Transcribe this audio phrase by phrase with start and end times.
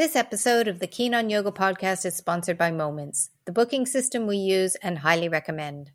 [0.00, 4.26] This episode of the Keen on Yoga podcast is sponsored by Momence, the booking system
[4.26, 5.90] we use and highly recommend.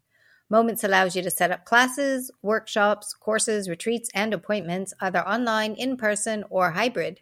[0.55, 5.97] Momence allows you to set up classes, workshops, courses, retreats, and appointments either online, in
[5.97, 7.19] person, or hybrid.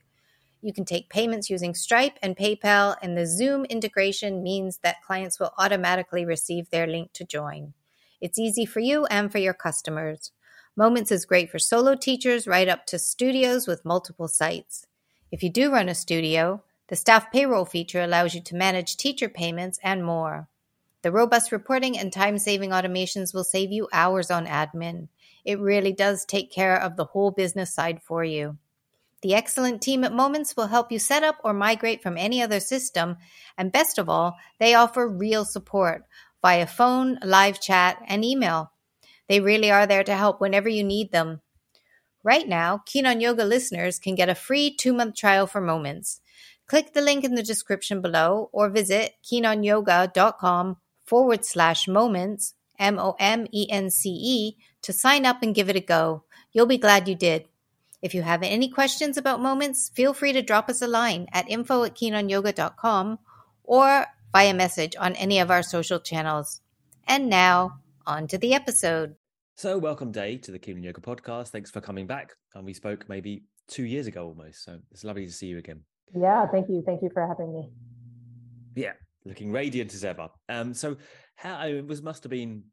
[0.62, 5.40] You can take payments using Stripe and PayPal, and the Zoom integration means that clients
[5.40, 7.74] will automatically receive their link to join.
[8.22, 10.32] It's easy for you and for your customers.
[10.78, 14.86] Momence is great for solo teachers right up to studios with multiple sites.
[15.32, 19.28] If you do run a studio, the staff payroll feature allows you to manage teacher
[19.28, 20.50] payments and more.
[21.04, 25.10] The robust reporting and time saving automations will save you hours on admin.
[25.44, 28.58] It really does take care of the whole business side for you.
[29.22, 32.62] The excellent team at Momence will help you set up or migrate from any other
[32.62, 33.18] system,
[33.58, 36.06] and best of all, they offer real support
[36.42, 38.72] via phone, live chat, and email.
[39.28, 41.42] They really are there to help whenever you need them.
[42.24, 46.22] Right now, Keen on Yoga listeners can get a free two month trial for Momence.
[46.66, 53.16] Click the link in the description below or visit keenonyoga.com forward slash momence, M O
[53.20, 56.24] M E N C E, to sign up and give it a go.
[56.52, 57.48] You'll be glad you did.
[58.02, 61.50] If you have any questions about Momence, feel free to drop us a line at
[61.50, 63.18] info at keenonyoga.com
[63.64, 66.60] or via message on any of our social channels.
[67.08, 69.16] And now, on to the episode.
[69.56, 71.50] So, welcome, Day, to the Keen on Yoga podcast.
[71.50, 72.34] Thanks for coming back.
[72.56, 74.66] And we spoke maybe two years ago almost.
[74.66, 75.82] So, it's lovely to see you again.
[76.14, 76.84] Yeah, thank you.
[76.86, 77.70] Thank you for having me.
[78.76, 78.94] Yeah,
[79.26, 80.30] looking radiant as ever.
[80.50, 80.98] Um, so,
[81.36, 82.64] how it was must have been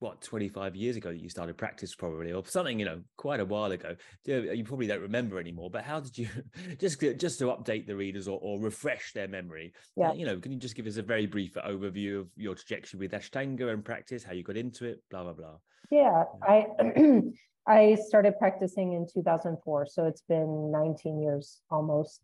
[0.00, 3.44] what 25 years ago that you started practice, probably, or something, you know, quite a
[3.44, 3.94] while ago.
[4.24, 5.70] You, probably don't remember anymore.
[5.70, 6.28] But how did you
[6.78, 9.72] just just to update the readers or, or refresh their memory?
[9.96, 10.10] Yeah.
[10.10, 13.00] uh, you know, can you just give us a very brief overview of your trajectory
[13.00, 15.56] with Ashtanga and practice, how you got into it, blah blah blah.
[15.90, 16.66] Yeah, I
[17.66, 22.20] I started practicing in 2004, so it's been 19 years almost.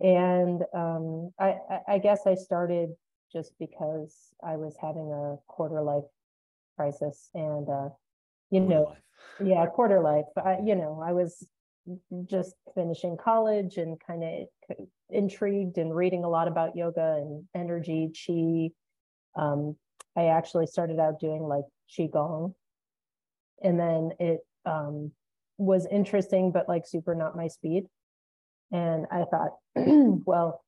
[0.00, 2.90] And um, I- I guess I started
[3.32, 6.04] just because I was having a quarter life
[6.76, 7.88] crisis, and uh,
[8.50, 8.98] you All know, life.
[9.44, 10.26] yeah, quarter life.
[10.36, 11.46] I, you know, I was
[12.28, 14.76] just finishing college and kind of
[15.10, 18.70] intrigued and reading a lot about yoga and energy, chi.
[19.40, 19.76] Um,
[20.16, 21.64] I actually started out doing like
[21.96, 22.54] qigong,
[23.62, 25.12] and then it um,
[25.58, 27.84] was interesting, but like super not my speed.
[28.72, 30.64] And I thought, well,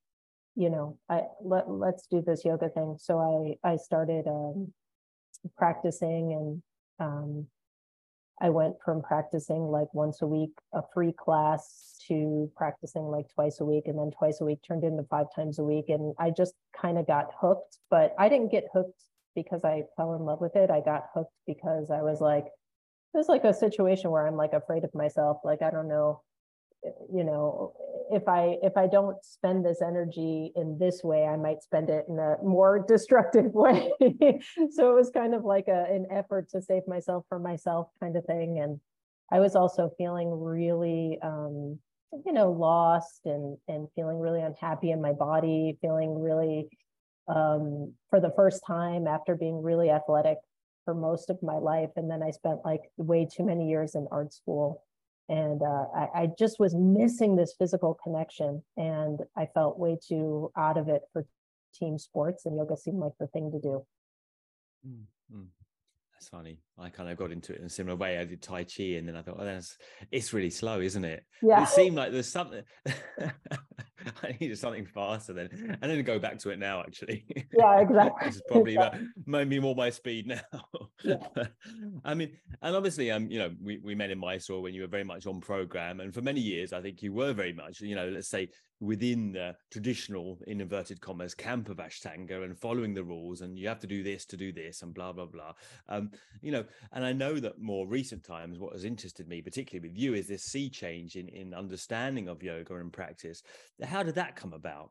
[0.59, 2.97] you know, I let let's do this yoga thing.
[2.99, 4.73] So I I started um,
[5.57, 6.63] practicing and
[6.99, 7.47] um,
[8.41, 13.61] I went from practicing like once a week, a free class, to practicing like twice
[13.61, 15.91] a week, and then twice a week turned into five times a week.
[15.91, 19.05] And I just kind of got hooked, but I didn't get hooked
[19.37, 20.71] because I fell in love with it.
[20.71, 24.55] I got hooked because I was like, it was like a situation where I'm like
[24.55, 25.39] afraid of myself.
[25.45, 26.23] Like, I don't know,
[27.13, 27.73] you know,
[28.11, 32.07] if I if I don't spend this energy in this way, I might spend it
[32.09, 33.91] in a more destructive way.
[34.71, 38.17] so it was kind of like a, an effort to save myself for myself kind
[38.17, 38.61] of thing.
[38.63, 38.81] And
[39.31, 41.79] I was also feeling really um,
[42.25, 46.69] you know, lost and and feeling really unhappy in my body, feeling really
[47.29, 50.39] um for the first time after being really athletic
[50.85, 51.91] for most of my life.
[51.97, 54.85] And then I spent like way too many years in art school.
[55.29, 58.63] And uh, I, I just was missing this physical connection.
[58.77, 61.27] And I felt way too out of it for
[61.75, 63.87] team sports, and yoga seemed like the thing to do.
[64.87, 65.47] Mm, mm.
[66.13, 66.59] That's funny.
[66.81, 68.19] I kind of got into it in a similar way.
[68.19, 69.77] I did Tai Chi, and then I thought, oh, that's
[70.11, 71.25] it's really slow, isn't it?
[71.43, 71.63] But Yeah.
[71.63, 72.63] It seemed like there's something.
[74.23, 76.81] I needed something faster then, and then go back to it now.
[76.81, 77.25] Actually,
[77.57, 78.27] Yeah, exactly.
[78.29, 79.07] this is probably Exactly.
[79.27, 80.41] maybe more my speed now.
[81.03, 81.17] Yeah.
[82.05, 82.31] I mean,
[82.63, 85.27] and obviously, um, you know, we, we met in Mysore when you were very much
[85.27, 88.29] on program, and for many years, I think you were very much, you know, let's
[88.29, 88.49] say
[88.81, 93.67] within the traditional, in inverted commas, camp of Ashtanga and following the rules, and you
[93.67, 95.53] have to do this to do this, and blah blah blah.
[95.89, 96.11] Um,
[96.41, 99.99] you know, and I know that more recent times, what has interested me, particularly with
[99.99, 103.43] you, is this sea change in in understanding of yoga and practice.
[103.83, 104.91] How did that come about?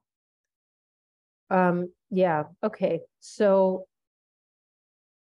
[1.49, 3.01] Um, yeah, okay.
[3.19, 3.87] So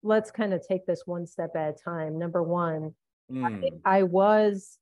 [0.03, 2.17] let's kind of take this one step at a time.
[2.19, 2.93] Number one,
[3.43, 4.77] I, Mm, I was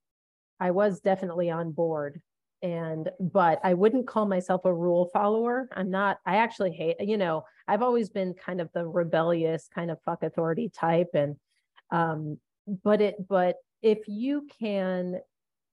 [0.60, 2.22] I was definitely on board
[2.62, 5.70] and but I wouldn't call myself a rule follower.
[5.74, 9.92] I'm not I actually hate, you know, I've always been kind of the rebellious kind
[9.92, 11.38] of fuck authority type and
[11.92, 12.38] um
[12.84, 15.20] but it but if you can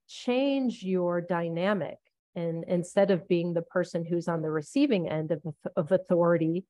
[0.07, 1.97] change your dynamic
[2.35, 5.41] and instead of being the person who's on the receiving end of,
[5.75, 6.65] of authority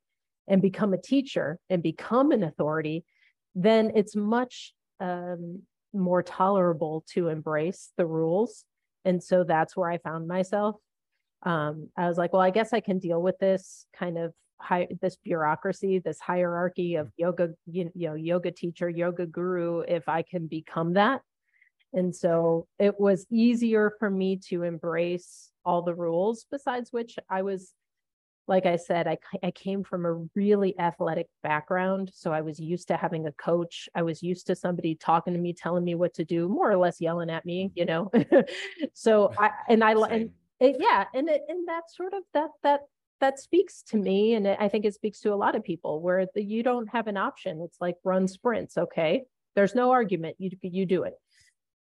[0.47, 3.03] and become a teacher and become an authority
[3.55, 8.63] then it's much um, more tolerable to embrace the rules.
[9.03, 10.75] And so that's where i found myself.
[11.43, 14.31] Um, i was like well i guess i can deal with this kind of
[14.61, 17.11] high this bureaucracy this hierarchy of mm.
[17.17, 21.21] yoga you, you know yoga teacher yoga guru if i can become that
[21.93, 27.41] and so it was easier for me to embrace all the rules, besides which I
[27.41, 27.73] was,
[28.47, 32.11] like I said, I, I came from a really athletic background.
[32.13, 33.89] So I was used to having a coach.
[33.93, 36.77] I was used to somebody talking to me, telling me what to do, more or
[36.77, 37.79] less yelling at me, mm-hmm.
[37.79, 38.11] you know?
[38.93, 40.29] so I, and I, and
[40.59, 41.05] it, yeah.
[41.13, 42.81] And it, and that sort of, that, that,
[43.21, 44.33] that speaks to me.
[44.33, 47.07] And I think it speaks to a lot of people where the, you don't have
[47.07, 47.61] an option.
[47.61, 48.77] It's like run sprints.
[48.77, 49.23] Okay.
[49.55, 50.35] There's no argument.
[50.39, 51.13] You, you do it.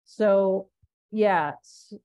[0.05, 0.69] So
[1.11, 1.53] yeah,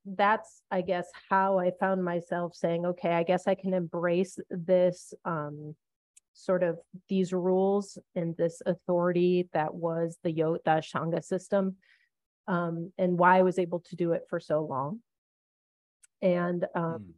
[0.05, 5.15] that's I guess how I found myself saying, okay, I guess I can embrace this
[5.25, 5.75] um
[6.33, 6.79] sort of
[7.09, 11.77] these rules and this authority that was the Yoga the Ashtanga system,
[12.47, 15.01] um, and why I was able to do it for so long.
[16.23, 17.13] And um, mm.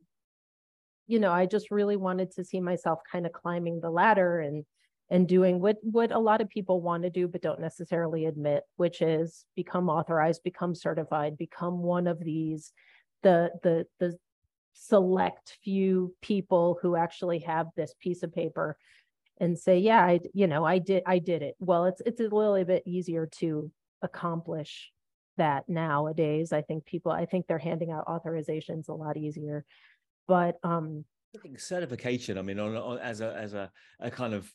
[1.06, 4.64] You know, I just really wanted to see myself kind of climbing the ladder and
[5.10, 8.62] and doing what what a lot of people want to do but don't necessarily admit
[8.76, 12.72] which is become authorized become certified become one of these
[13.22, 14.16] the the the
[14.72, 18.76] select few people who actually have this piece of paper
[19.38, 21.54] and say yeah i you know i did i did it.
[21.58, 23.70] Well it's it's a little bit easier to
[24.00, 24.90] accomplish
[25.36, 26.52] that nowadays.
[26.52, 29.64] I think people i think they're handing out authorizations a lot easier
[30.32, 31.04] but um
[31.36, 32.38] I think certification.
[32.38, 33.70] I mean, on, on as a as a
[34.00, 34.50] a kind of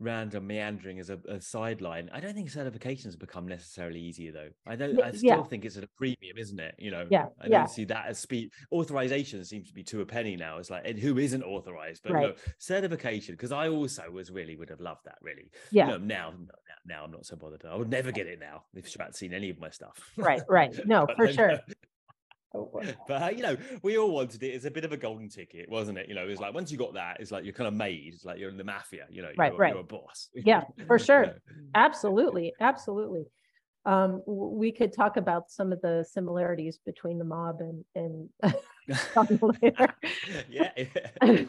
[0.00, 2.10] random meandering as a, a, sideline.
[2.12, 4.48] I don't think certification certifications become necessarily easier though.
[4.66, 5.00] I don't.
[5.00, 5.42] I still yeah.
[5.44, 6.74] think it's at a premium, isn't it?
[6.78, 7.06] You know.
[7.10, 7.26] Yeah.
[7.40, 7.64] I don't yeah.
[7.66, 8.50] see that as speed.
[8.70, 10.58] Authorization seems to be to a penny now.
[10.58, 12.02] It's like, and who isn't authorized?
[12.02, 12.28] But right.
[12.28, 15.16] know, certification, because I also was really would have loved that.
[15.22, 15.50] Really.
[15.70, 15.96] Yeah.
[16.00, 16.34] Now,
[16.86, 17.64] now I'm not so bothered.
[17.64, 19.98] I would never get it now if Sharat's seen any of my stuff.
[20.16, 20.42] Right.
[20.48, 20.74] Right.
[20.86, 21.58] No, for sure.
[22.54, 22.70] Oh,
[23.08, 24.48] but uh, you know, we all wanted it.
[24.48, 26.08] It's a bit of a golden ticket, wasn't it?
[26.08, 28.12] You know, it's like once you got that, it's like you're kind of made.
[28.14, 29.06] It's like you're in the mafia.
[29.10, 29.72] You know, right, you're, right.
[29.72, 30.28] you're a boss.
[30.44, 31.36] Yeah, for sure.
[31.74, 33.24] Absolutely, absolutely.
[33.86, 38.28] Um, we could talk about some of the similarities between the mob and and
[40.50, 40.70] yeah.
[40.76, 41.42] yeah.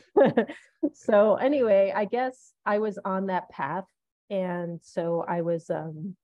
[0.94, 3.86] so anyway, I guess I was on that path,
[4.30, 6.16] and so I was um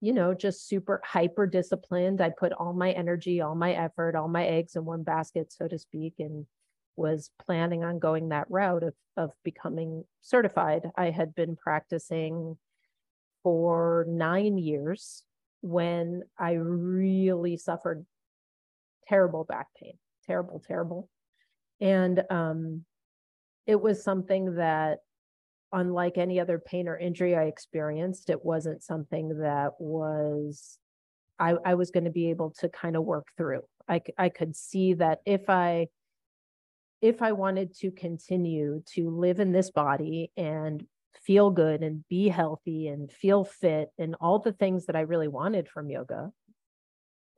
[0.00, 2.20] you know, just super hyper disciplined.
[2.20, 5.68] I put all my energy, all my effort, all my eggs in one basket, so
[5.68, 6.46] to speak, and
[6.96, 10.90] was planning on going that route of, of becoming certified.
[10.96, 12.56] I had been practicing
[13.42, 15.22] for nine years
[15.62, 18.06] when I really suffered
[19.08, 21.08] terrible back pain, terrible, terrible.
[21.80, 22.84] And um,
[23.66, 25.00] it was something that
[25.72, 30.78] unlike any other pain or injury I experienced, it wasn't something that was
[31.38, 33.62] I, I was going to be able to kind of work through.
[33.88, 35.88] I, I could see that if I
[37.00, 40.84] if I wanted to continue to live in this body and
[41.14, 45.28] feel good and be healthy and feel fit and all the things that I really
[45.28, 46.30] wanted from yoga,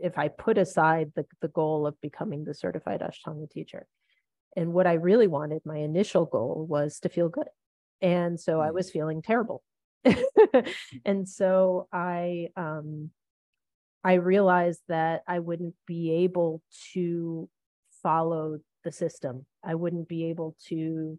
[0.00, 3.87] if I put aside the, the goal of becoming the certified Ashtanga teacher.
[4.56, 7.47] And what I really wanted, my initial goal was to feel good
[8.02, 8.75] and so i mm.
[8.75, 9.62] was feeling terrible
[11.04, 13.11] and so i um
[14.04, 16.61] i realized that i wouldn't be able
[16.92, 17.49] to
[18.02, 21.18] follow the system i wouldn't be able to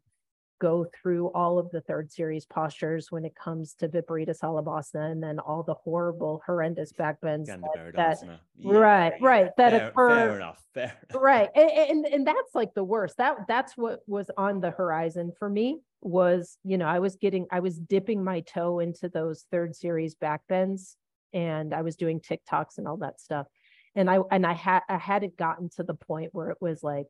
[0.63, 5.21] go through all of the third series postures when it comes to Viparita Salabhasana and
[5.21, 7.47] then all the horrible, horrendous backbends.
[7.47, 7.59] That,
[7.95, 8.17] that
[8.57, 9.51] yeah, right, right.
[9.57, 10.09] That fair, occur.
[10.09, 10.63] Fair enough.
[10.73, 11.21] Fair enough.
[11.21, 11.49] Right.
[11.53, 13.17] And, and, and that's like the worst.
[13.17, 17.47] That that's what was on the horizon for me was, you know, I was getting,
[17.51, 20.95] I was dipping my toe into those third series backbends
[21.33, 23.47] and I was doing TikToks and all that stuff.
[23.95, 27.05] And I, and I had, I hadn't gotten to the point where it was like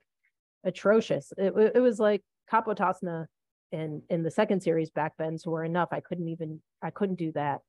[0.64, 1.32] atrocious.
[1.38, 2.22] It, it was like
[2.52, 3.26] Kapotasana
[3.72, 5.90] and in the second series backbends were enough.
[5.92, 7.62] I couldn't even, I couldn't do that.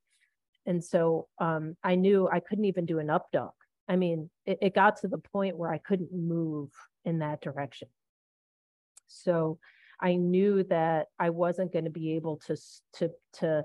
[0.66, 3.52] And so um, I knew I couldn't even do an up dog.
[3.88, 6.70] I mean, it, it got to the point where I couldn't move
[7.04, 7.88] in that direction.
[9.08, 9.58] So
[10.04, 12.56] I knew that I wasn't going to be able to
[12.94, 13.64] to to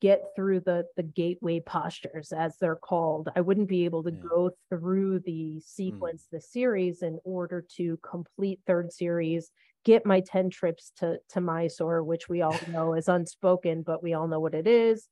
[0.00, 3.30] get through the the gateway postures as they're called.
[3.34, 4.22] I wouldn't be able to yeah.
[4.28, 5.58] go through the hmm.
[5.64, 6.30] sequence, mm.
[6.32, 9.50] the series in order to complete third series,
[9.84, 14.12] get my 10 trips to to Mysore, which we all know is unspoken, but we
[14.12, 15.08] all know what it is,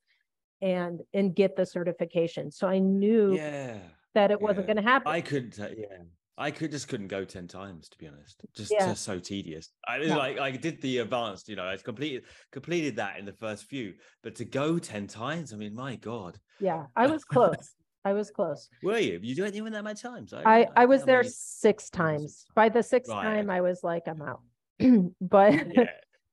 [0.61, 2.51] and and get the certification.
[2.51, 3.79] So I knew yeah
[4.15, 5.13] that it wasn't going to happen.
[5.13, 5.99] I could, uh, yeah,
[6.41, 8.41] I could just couldn't go ten times to be honest.
[8.55, 8.87] Just, Yeah.
[8.87, 9.71] just so tedious.
[9.87, 10.17] I Yeah.
[10.17, 13.95] like, I did the advanced, you know, I completed completed that in the first few,
[14.23, 17.75] but to go ten times, I mean, my god, yeah, I was close.
[18.05, 18.69] I was close.
[18.83, 19.19] were you?
[19.21, 20.33] You doing even that many times?
[20.33, 22.47] I, I was there many- six times.
[22.55, 23.51] By the sixth Right, time.
[23.51, 24.41] I was like, I'm out.
[25.21, 25.91] but yeah.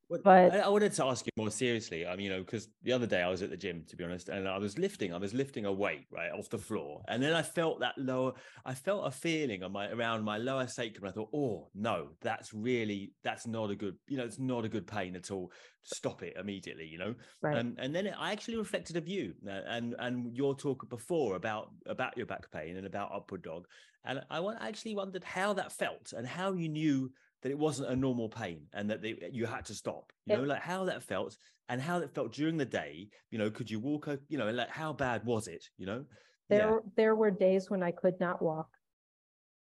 [0.08, 2.06] Well, But- I, I wanted to ask you more seriously.
[2.06, 4.04] I mean, you know, because the other day I was at the gym, to be
[4.04, 5.14] honest, and I was lifting.
[5.14, 8.34] I was lifting a weight right off the floor, and then I felt that lower.
[8.66, 11.08] I felt a feeling on my around my lower sacrum.
[11.08, 13.96] I thought, oh no, that's really that's not a good.
[14.08, 15.52] You know, it's not a good pain at all.
[15.82, 16.86] Stop it immediately.
[16.86, 17.58] You know, right.
[17.58, 21.70] and and then I actually reflected of you uh, and and your talk before about
[21.88, 23.66] about your back pain and about upward dog,
[24.06, 27.12] and I actually wondered how that felt and how you knew
[27.46, 30.12] that it wasn't a normal pain and that they, you had to stop.
[30.26, 31.38] You know, like how that felt
[31.70, 33.08] and how it felt during the day.
[33.30, 34.08] You know, could you walk?
[34.08, 35.64] A, you know, like how bad was it?
[35.78, 36.06] You know,
[36.50, 38.68] there there were days when I could not walk.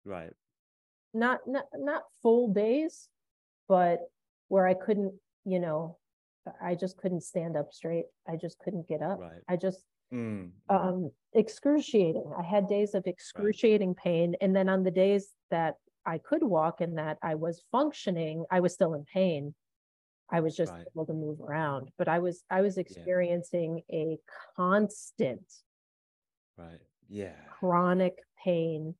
[0.04, 0.32] right,
[1.14, 3.08] Not not not full days,
[3.70, 4.00] but
[4.50, 5.14] where I couldn't,
[5.46, 6.00] you know,
[6.62, 8.08] I just couldn't stand up straight.
[8.28, 9.20] I just couldn't get up.
[9.20, 9.40] right.
[9.48, 12.34] I just Mm, um excruciating.
[12.38, 14.36] I had days of excruciating pain.
[14.42, 15.76] And then on the days that
[16.06, 19.54] I could walk and that I was functioning, I was still in pain.
[20.32, 20.86] I was just Right.
[20.94, 24.20] able to move around, but I was I was experiencing a
[24.56, 25.42] constant
[26.58, 26.80] right.
[27.08, 27.36] Yeah.
[27.50, 28.96] chronic pain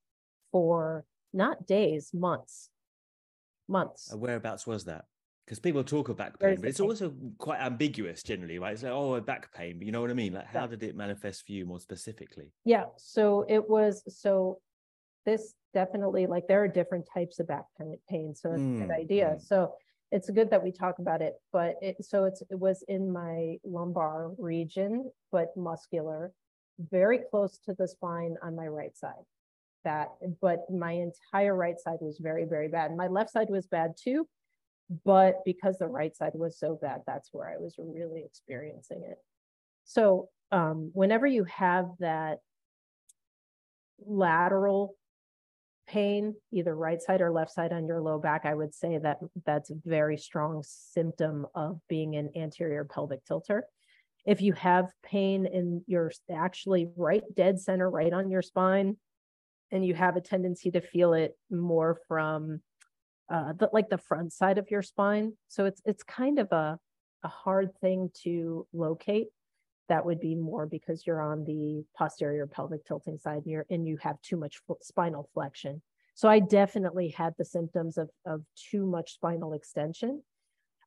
[0.50, 2.70] for not days, months.
[3.68, 4.12] Months.
[4.12, 5.04] Whereabouts was that?
[5.46, 6.88] Because people talk of back pain, but it's pain?
[6.88, 8.72] also quite ambiguous generally, right?
[8.72, 10.32] It's like, oh, back pain, but you know what I mean?
[10.32, 10.66] Like, how Yeah.
[10.68, 12.52] did it manifest for you more specifically?
[12.64, 14.60] Yeah, so it was so
[15.24, 17.64] this definitely like there are different types of back
[18.08, 19.36] pain, so it's a good Mm, idea.
[19.36, 19.42] mm.
[19.42, 19.74] So
[20.12, 23.58] it's good that we talk about it, but it so it's it was in my
[23.64, 26.32] lumbar region, but muscular,
[26.78, 29.24] very close to the spine on my right side.
[29.84, 30.08] That
[30.40, 32.94] but my entire right side was very, very bad.
[32.96, 34.28] My left side was bad too,
[35.04, 39.18] but because the right side was so bad, that's where I was really experiencing it.
[39.84, 42.40] So um, whenever you have that
[44.06, 44.96] lateral
[45.90, 49.18] pain, either right side or left side on your low back, I would say that
[49.44, 53.64] that's a very strong symptom of being an anterior pelvic tilter.
[54.24, 58.98] If you have pain in your actually right dead center, right on your spine,
[59.72, 62.60] and you have a tendency to feel it more from
[63.28, 66.78] uh, the, like the front side of your spine, so it's it's kind of a
[67.22, 69.28] a hard thing to locate
[69.90, 73.86] that would be more because you're on the posterior pelvic tilting side and you're and
[73.86, 75.82] you have too much spinal flexion.
[76.14, 80.22] So I definitely had the symptoms of of too much spinal extension.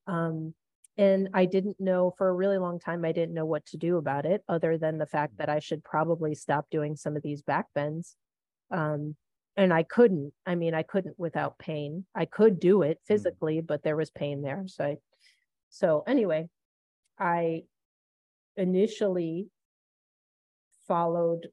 [0.08, 0.56] Um,
[0.98, 3.98] and I didn't know for a really long time, I didn't know what to do
[3.98, 7.42] about it, other than the fact that I should probably stop doing some of these
[7.42, 8.16] back bends.
[8.72, 9.16] Um,
[9.58, 10.34] and I couldn't.
[10.46, 12.06] I mean, I couldn't without pain.
[12.16, 14.64] I could do it physically, but there was pain there.
[14.68, 14.98] So, I,
[15.70, 16.48] so anyway,
[17.20, 17.64] I
[18.58, 19.48] initially
[20.88, 21.48] followed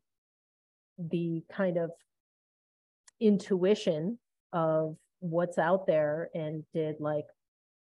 [0.99, 1.91] the kind of
[3.21, 4.19] intuition
[4.53, 7.27] of what's out there and did like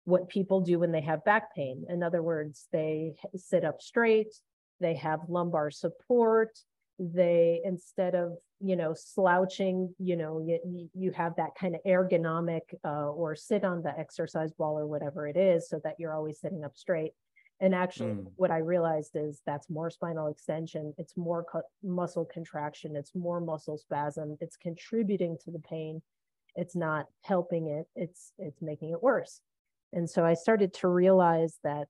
[0.05, 1.85] what people do when they have back pain.
[1.89, 4.33] In other words, they sit up straight,
[4.79, 6.57] they have lumbar support,
[6.99, 12.59] they instead of you know slouching you know you, you have that kind of ergonomic
[12.83, 16.41] uh, or sit on the exercise ball or whatever it is so that you're always
[16.41, 17.13] sitting up straight
[17.61, 18.31] and actually Mm.
[18.35, 23.39] what i realized is that's more spinal extension it's more co- muscle contraction it's more
[23.39, 26.01] muscle spasm it's contributing to the pain
[26.55, 29.41] it's not helping it it's it's making it worse
[29.93, 31.87] and so i started to realize that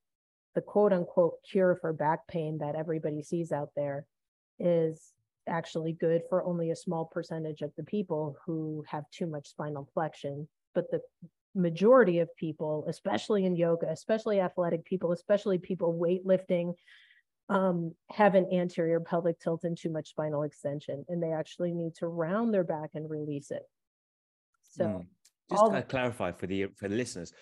[0.56, 4.06] the quote unquote cure for back pain that everybody sees out there
[4.60, 5.14] is
[5.48, 9.88] actually good for only a small percentage of the people who have too much spinal
[9.94, 11.00] flexion but the
[11.56, 16.74] majority of people especially in yoga especially athletic people especially people weightlifting
[17.50, 21.96] um, have an anterior pelvic tilt and too much spinal extension and they actually need
[21.96, 23.64] to round their back and release it
[24.72, 25.08] so Mm.
[25.50, 27.34] Just all to clarify for the for the listeners,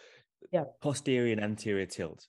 [0.54, 0.64] Yeah.
[0.82, 2.26] posterior and anterior tilt.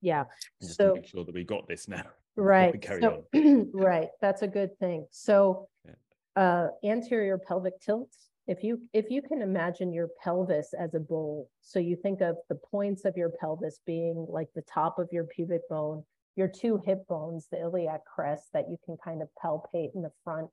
[0.00, 0.26] yeah
[0.62, 2.04] Just So- to make sure that we got this now.
[2.36, 2.80] Right.
[2.80, 3.24] carry So,
[3.74, 4.08] right.
[4.20, 5.08] That's a good thing.
[5.10, 5.94] So, Yeah.
[6.36, 8.08] uh, anterior pelvic tilt.
[8.50, 12.34] If you if you can imagine your pelvis as a bowl, so you think of
[12.48, 16.02] the points of your pelvis being like the top of your pubic bone,
[16.34, 20.10] your two hip bones, the iliac crest that you can kind of palpate in the
[20.24, 20.48] front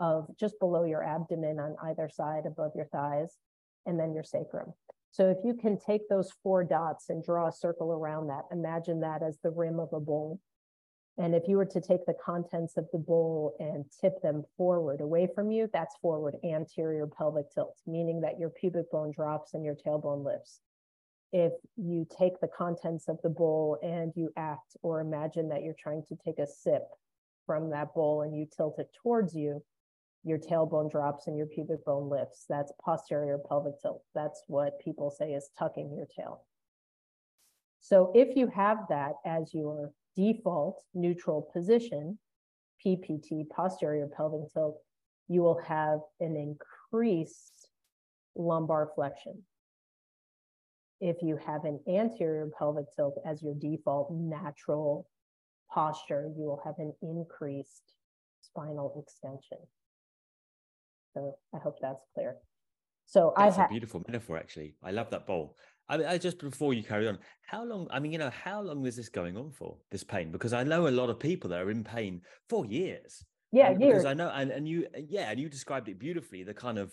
[0.00, 3.36] of just below your abdomen on either side above your thighs,
[3.86, 4.72] and then your sacrum.
[5.12, 8.98] So if you can take those four dots and draw a circle around that, imagine
[9.02, 10.40] that as the rim of a bowl
[11.18, 15.00] And if you were to take the contents of the bowl and tip them forward
[15.00, 19.64] away from you, that's forward anterior pelvic tilt, meaning that your pubic bone drops and
[19.64, 20.60] your tailbone lifts.
[21.32, 25.76] If you take the contents of the bowl and you act or imagine that you're
[25.78, 26.82] trying to take a sip
[27.46, 29.62] from that bowl and you tilt it towards you,
[30.22, 32.44] your tailbone drops and your pubic bone lifts.
[32.48, 34.02] That's posterior pelvic tilt.
[34.14, 36.42] That's what people say is tucking your tail.
[37.80, 42.18] So if you have that as your default neutral position,
[42.84, 44.80] PPT, posterior pelvic tilt,
[45.28, 47.68] you will have an increased
[48.34, 49.42] lumbar flexion.
[51.00, 55.08] If you have an anterior pelvic tilt as your default natural
[55.70, 57.94] posture, you will have an increased
[58.40, 59.58] spinal extension.
[61.12, 62.36] So I hope that's clear.
[63.06, 64.74] So That's I a have beautiful metaphor, actually.
[64.82, 65.56] I love that bowl.
[65.88, 67.86] I mean, I just before you carry on, how long?
[67.90, 69.76] I mean, you know, how long is this going on for?
[69.90, 73.24] This pain, because I know a lot of people that are in pain for years.
[73.52, 73.92] yeah, And years.
[73.92, 76.42] Because I know, and and you, yeah, and you described it beautifully.
[76.42, 76.92] The kind of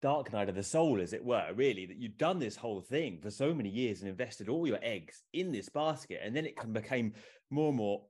[0.00, 3.20] dark night of the soul, as it were, really, that you've done this whole thing
[3.22, 6.56] for so many years and invested all your eggs in this basket, and then it
[6.56, 7.12] can became
[7.50, 8.02] more and more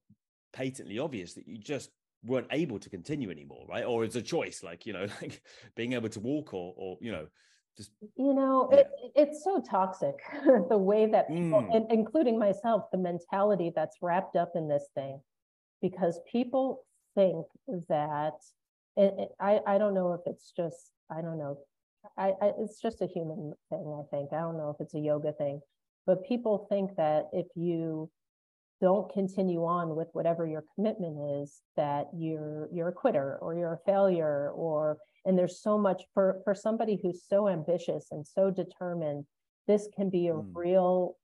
[0.55, 1.91] patently obvious that you just
[2.25, 3.85] weren't able to continue anymore, right?
[3.85, 5.43] Or it's a choice, like you know, like
[5.77, 7.27] being able to walk, or or you know,
[7.77, 8.79] just you know Yeah.
[8.81, 10.17] it, it's so toxic
[10.69, 11.77] the way that people Mm.
[11.77, 15.21] and including myself the mentality that's wrapped up in this thing
[15.81, 17.47] because people think
[17.89, 18.35] that
[18.97, 21.59] it, it- i i don't know if it's just i don't know
[22.19, 25.01] I, I it's just a human thing i think i don't know if it's a
[25.01, 25.61] yoga thing
[26.07, 28.11] but people think that if you
[28.83, 33.75] don't continue on with whatever your commitment is that you're you're a quitter or you're
[33.75, 38.51] a failure or and there's so much for for somebody who's so ambitious and so
[38.51, 39.25] determined
[39.69, 40.51] this can be a Mm.
[40.53, 41.17] real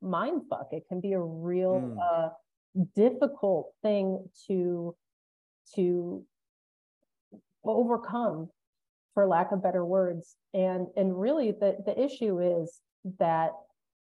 [0.00, 1.98] mind fuck it can be a real Mm.
[2.00, 2.30] uh
[2.94, 4.94] difficult thing to
[5.74, 6.24] to
[7.64, 8.48] overcome
[9.14, 12.80] for lack of better words and and really the the issue is
[13.18, 13.50] that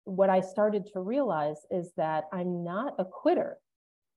[0.05, 3.57] what i started to realize is that i'm not a quitter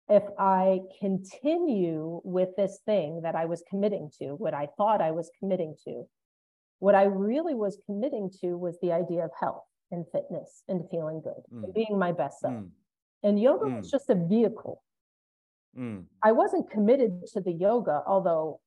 [0.09, 5.11] if i continue with this thing that i was committing to what i thought i
[5.11, 6.05] was committing to
[6.79, 11.21] what i really was committing to was the idea of health and fitness and feeling
[11.21, 11.75] good and Mm.
[11.75, 12.71] being my best self mm,
[13.23, 13.91] and yoga was Mm.
[13.91, 14.83] just a vehicle
[15.79, 18.61] mm, I wasn't committed to the yoga, although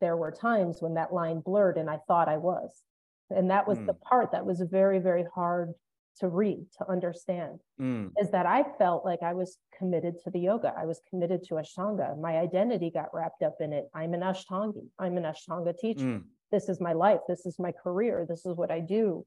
[0.00, 2.82] there were times when that line blurred and I thought I was.
[3.30, 5.74] And that was the part that was very, very hard
[6.20, 10.38] to read, to understand, mm, is that I felt like I was committed to the
[10.38, 10.72] yoga.
[10.76, 12.18] I was committed to Ashtanga.
[12.18, 13.88] My identity got wrapped up in it.
[13.94, 14.86] I'm an Ashtangi.
[14.98, 16.04] I'm an Ashtanga teacher.
[16.04, 16.22] mm,
[16.52, 17.20] This is my life.
[17.28, 18.26] This is my career.
[18.28, 19.26] This is what I do.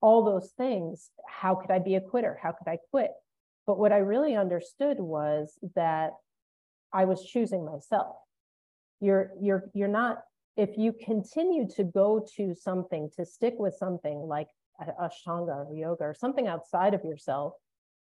[0.00, 1.10] All those things.
[1.28, 2.38] How could I be a quitter?
[2.42, 3.10] How could I quit?
[3.66, 6.12] But what I really understood was that
[6.92, 8.16] I was choosing myself.
[9.00, 10.18] You're you're you're not
[10.56, 14.48] if you continue to go to something to stick with something like
[14.80, 17.54] Ashtanga or yoga or something outside of yourself,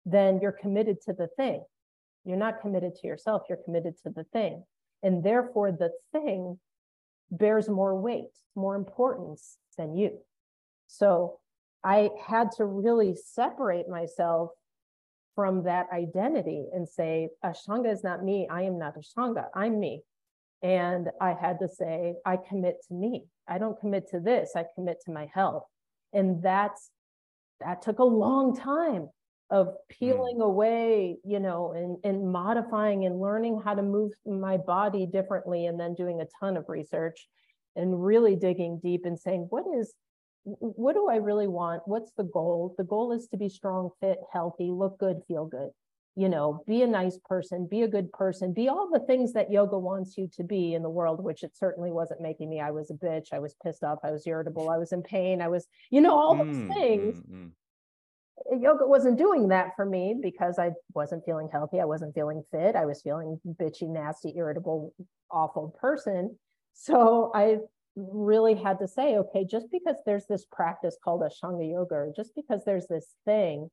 [0.05, 1.63] then you're committed to the thing.
[2.25, 4.65] You're not committed to yourself, you're committed to the thing.
[5.03, 6.59] And therefore the thing
[7.31, 10.19] bears more weight, more importance than you.
[10.87, 11.39] So
[11.85, 14.51] I had to really separate myself
[15.35, 18.49] from that identity and say, Ashtanga is not me.
[18.51, 19.45] I am not Ashtanga.
[19.55, 20.03] I'm me.
[20.63, 23.27] And I had to say, I commit to me.
[23.47, 24.53] I don't commit to this.
[24.57, 25.65] I commit to my health.
[26.13, 26.91] And that's
[27.61, 29.09] that took a long time
[29.51, 29.75] of mm.
[29.89, 35.67] peeling away, you know, and, and modifying and learning how to move my body differently
[35.67, 37.29] and then doing a ton of research
[37.77, 39.95] and really digging deep and saying, what is
[40.45, 41.83] what do I really want?
[41.85, 42.75] What's the goal?
[42.79, 45.71] The goal is to be strong, fit, healthy, look good, feel good.
[46.19, 49.53] You know, be a nice person, be a good person, be all the things that
[49.53, 52.59] yoga wants you to be in the world, which it certainly wasn't making me.
[52.61, 53.29] I was a bitch.
[53.33, 54.01] I was pissed off.
[54.03, 54.69] I was irritable.
[54.69, 55.41] I was in pain.
[55.41, 57.21] I was, you know, all those mm, things.
[57.21, 57.51] mm, mm.
[58.61, 61.79] Yoga wasn't doing that for me because I wasn't feeling healthy.
[61.81, 62.75] I wasn't feeling fit.
[62.75, 64.93] I was feeling bitchy, nasty, irritable,
[65.31, 66.37] awful person.
[66.73, 67.59] So I
[67.95, 72.35] really had to say, okay, just because there's this practice called Ashtanga yoga, or just
[72.35, 73.71] because there's this thing,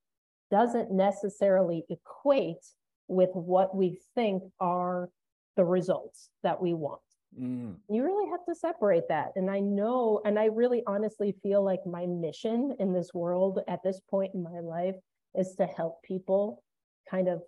[0.51, 2.65] doesn't necessarily equate
[3.08, 5.10] with what we think are
[5.55, 7.01] the results that we want.
[7.39, 9.34] Mm, You really have to separate that.
[9.36, 13.84] And I know, and I really honestly feel like my mission in this world at
[13.84, 14.95] this point in my life
[15.36, 16.63] is to help people
[17.10, 17.41] kind of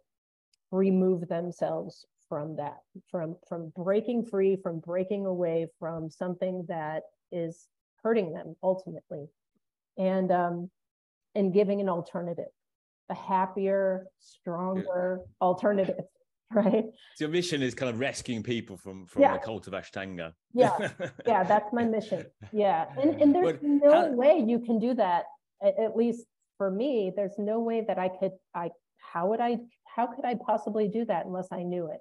[0.72, 2.80] remove themselves from that
[3.10, 7.68] from from breaking free from breaking away from something that is
[8.04, 9.28] hurting them ultimately
[9.98, 10.70] and um
[11.36, 12.52] and giving an alternative
[13.10, 16.06] a happier stronger alternative
[16.54, 16.86] right?
[17.16, 19.34] So your mission is kind of rescuing people from from Yeah.
[19.34, 20.32] the cult of Ashtanga.
[20.54, 20.78] Yeah,
[21.26, 22.26] yeah, that's my mission.
[22.54, 25.26] Yeah, and and there's But no how- way you can do that.
[25.62, 26.26] At, least
[26.58, 28.32] for me, there's no way that I could.
[28.56, 28.70] I
[29.12, 29.58] how would I?
[29.84, 32.00] How could I possibly do that unless I knew it?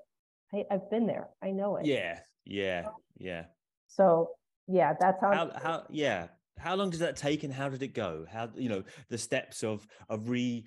[0.55, 1.29] I, I've been there.
[1.43, 1.87] I know it.
[1.87, 2.89] yeah, yeah,
[3.19, 3.47] yeah.
[3.89, 4.31] So
[4.69, 5.33] yeah, that's how.
[5.33, 6.29] How how yeah.
[6.59, 8.27] How long does that take and how did it go?
[8.31, 10.65] How you know the steps of of re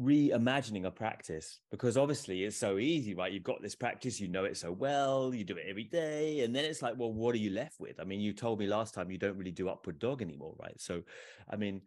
[0.00, 3.32] reimagining a practice because obviously it's so easy right?
[3.32, 6.54] You've got this practice you know it so well you do it every day and
[6.54, 7.98] then it's like well what are you left with?
[7.98, 10.78] I mean you told me last time you don't really do upward dog anymore right?
[10.78, 11.02] So
[11.50, 11.80] i mean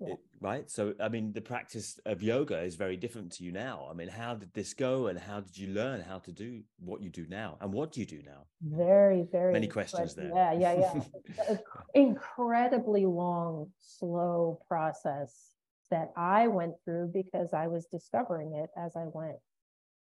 [0.00, 0.14] Yeah.
[0.40, 0.68] right?
[0.68, 3.86] So i mean the practice of yoga is very different to you now.
[3.88, 7.02] I mean how did this go and how did you learn how to do what
[7.02, 7.56] you do now?
[7.60, 8.46] And what do you do now?
[8.62, 10.32] Very very many questions there.
[10.34, 10.92] Yeah, yeah,
[11.38, 11.56] yeah.
[11.94, 15.53] Incredibly long, slow process
[15.90, 19.36] that I went through because I was discovering it as I went.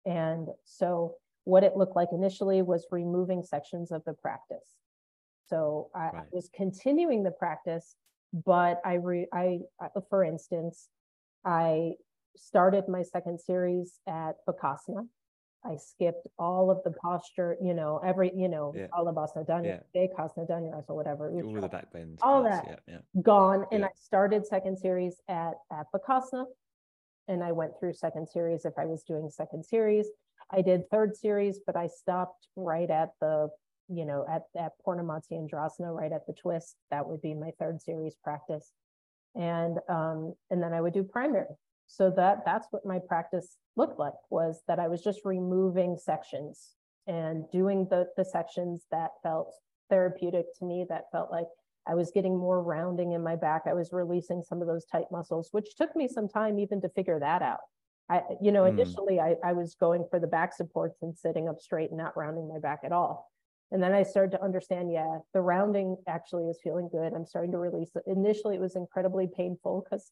[0.04, 4.76] And so what it looked like initially was removing sections of the practice.
[5.48, 6.32] So I I Right.
[6.32, 7.96] was continuing the practice,
[8.32, 10.88] but I re I, I- for instance,
[11.44, 11.96] I
[12.36, 15.08] started my second series at Bakasana.
[15.64, 18.88] I skipped all of the posture, you know, every, you know, Yeah.
[18.92, 21.30] Alabasana Danya, Dekasana Danya, or whatever.
[21.30, 22.80] all the back bends all parts, that.
[22.88, 23.66] yeah yeah Gone.
[23.70, 23.86] And Yeah.
[23.86, 26.46] I started second series at, at Bakasana.
[27.28, 30.08] And I went through second series if I was doing second series.
[30.50, 33.48] I did third series, but I stopped right at the,
[33.88, 36.76] you know, at, at Purna Matsyendrasana, right at the twist.
[36.90, 38.72] That would be my third series practice.
[39.36, 41.46] And, um, and then I would do primary.
[41.92, 46.70] So that, that's what my practice looked like was that I was just removing sections
[47.06, 49.52] and doing the, the sections that felt
[49.90, 51.44] therapeutic to me, that felt like
[51.86, 53.64] I was getting more rounding in my back.
[53.66, 56.88] I was releasing some of those tight muscles, which took me some time even to
[56.88, 57.60] figure that out.
[58.08, 58.70] I, you know, Mm.
[58.70, 62.16] initially I, I was going for the back supports and sitting up straight and not
[62.16, 63.30] rounding my back at all.
[63.70, 67.12] And then I started to understand, yeah, the rounding actually is feeling good.
[67.12, 68.04] I'm starting to release it.
[68.06, 70.10] Initially, it was incredibly painful because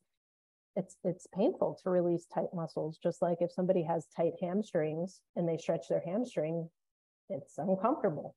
[0.77, 2.99] it's it's painful to release tight muscles.
[3.03, 6.69] Just like if somebody has tight hamstrings and they stretch their hamstring,
[7.29, 8.35] it's uncomfortable.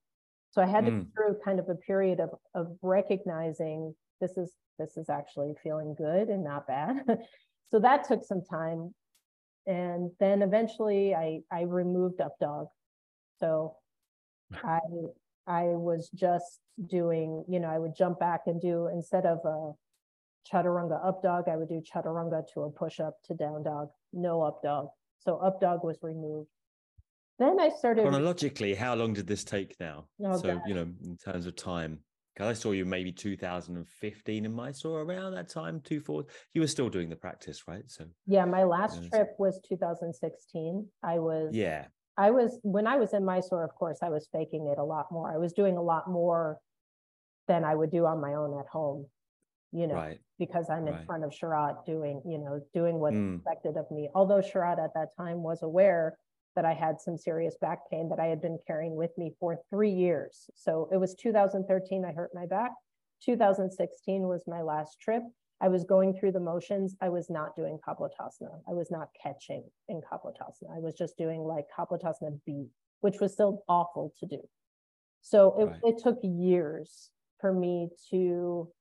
[0.52, 1.08] So I had to go Mm.
[1.16, 6.30] through kind of a period of of recognizing this is this is actually feeling good
[6.30, 6.98] and not bad.
[7.70, 8.94] so that took some time.
[9.68, 12.68] And then eventually I I removed up dog.
[13.40, 13.78] So
[14.64, 14.80] I
[15.48, 19.74] I was just doing, you know, I would jump back and do instead of a
[20.52, 24.42] chaturanga up dog, I would do chaturanga to a push up to down dog, no
[24.42, 24.88] up dog.
[25.20, 26.50] So up dog was removed.
[27.40, 30.62] Then I started chronologically how long did this take now Oh, so God.
[30.68, 32.00] you know in terms of time
[32.34, 36.68] because i saw you maybe 2015 in mysore around that time two four you were
[36.68, 40.88] still doing the practice right so yeah, my last trip was 2016.
[41.04, 41.86] I was yeah
[42.18, 45.08] I was when I was in Mysore, of course, I was faking it a lot
[45.12, 45.34] more.
[45.34, 46.60] I was doing a lot more
[47.48, 49.08] than I would do on my own at home,
[49.74, 51.06] you know, right because I'm in right.
[51.06, 53.36] front of Sharat doing, you know, doing what's Mm.
[53.36, 54.10] expected of me.
[54.16, 56.18] Although Sharat at that time was aware
[56.56, 59.60] that I had some serious back pain that I had been carrying with me for
[59.70, 60.50] three years.
[60.56, 62.72] So it was 2013, I hurt my back.
[63.22, 65.24] 2016 was my last trip.
[65.62, 66.96] I was going through the motions.
[67.02, 68.62] I was not doing Kapotasana.
[68.68, 70.76] I was not catching in Kapotasana.
[70.76, 72.68] I was just doing like Kapotasana B,
[73.02, 74.42] which was still awful to do.
[75.22, 75.80] So it, Right.
[75.84, 78.72] it took years for me to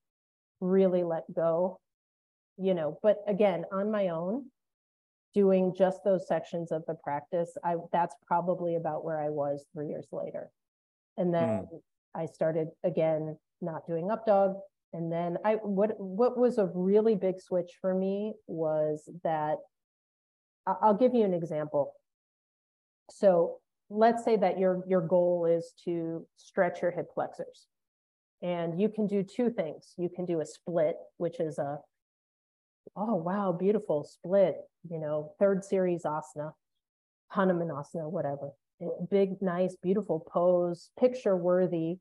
[0.63, 1.79] really let go,
[2.57, 4.47] you know, but again, on my own,
[5.35, 9.89] doing just those sections of the practice, I that's probably about where I was three
[9.89, 10.51] years later.
[11.17, 11.77] And then hmm.
[12.15, 14.57] I started again not doing up dog.
[14.93, 19.57] And then I what what was a really big switch for me was that
[20.67, 21.95] I'll give you an example.
[23.11, 23.59] So
[23.91, 27.67] let's say that your your goal is to stretch your hip flexors.
[28.43, 29.95] And you can do two things.
[29.97, 31.79] You can do a split, which is a
[32.97, 34.57] oh wow, beautiful split,
[34.91, 36.53] you know, third series asana,
[37.33, 38.51] Hanumanasana, whatever.
[39.11, 41.99] Big, nice, beautiful pose, picture worthy.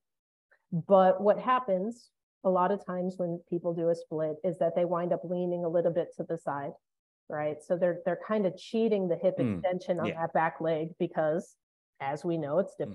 [0.72, 2.10] But what happens
[2.44, 5.64] a lot of times when people do a split is that they wind up leaning
[5.64, 6.72] a little bit to the side,
[7.30, 7.58] right?
[7.64, 10.22] So they're they're kind of cheating the hip Mm, extension on yeah.
[10.22, 11.56] that back leg because,
[12.00, 12.94] as we know, it's Mm.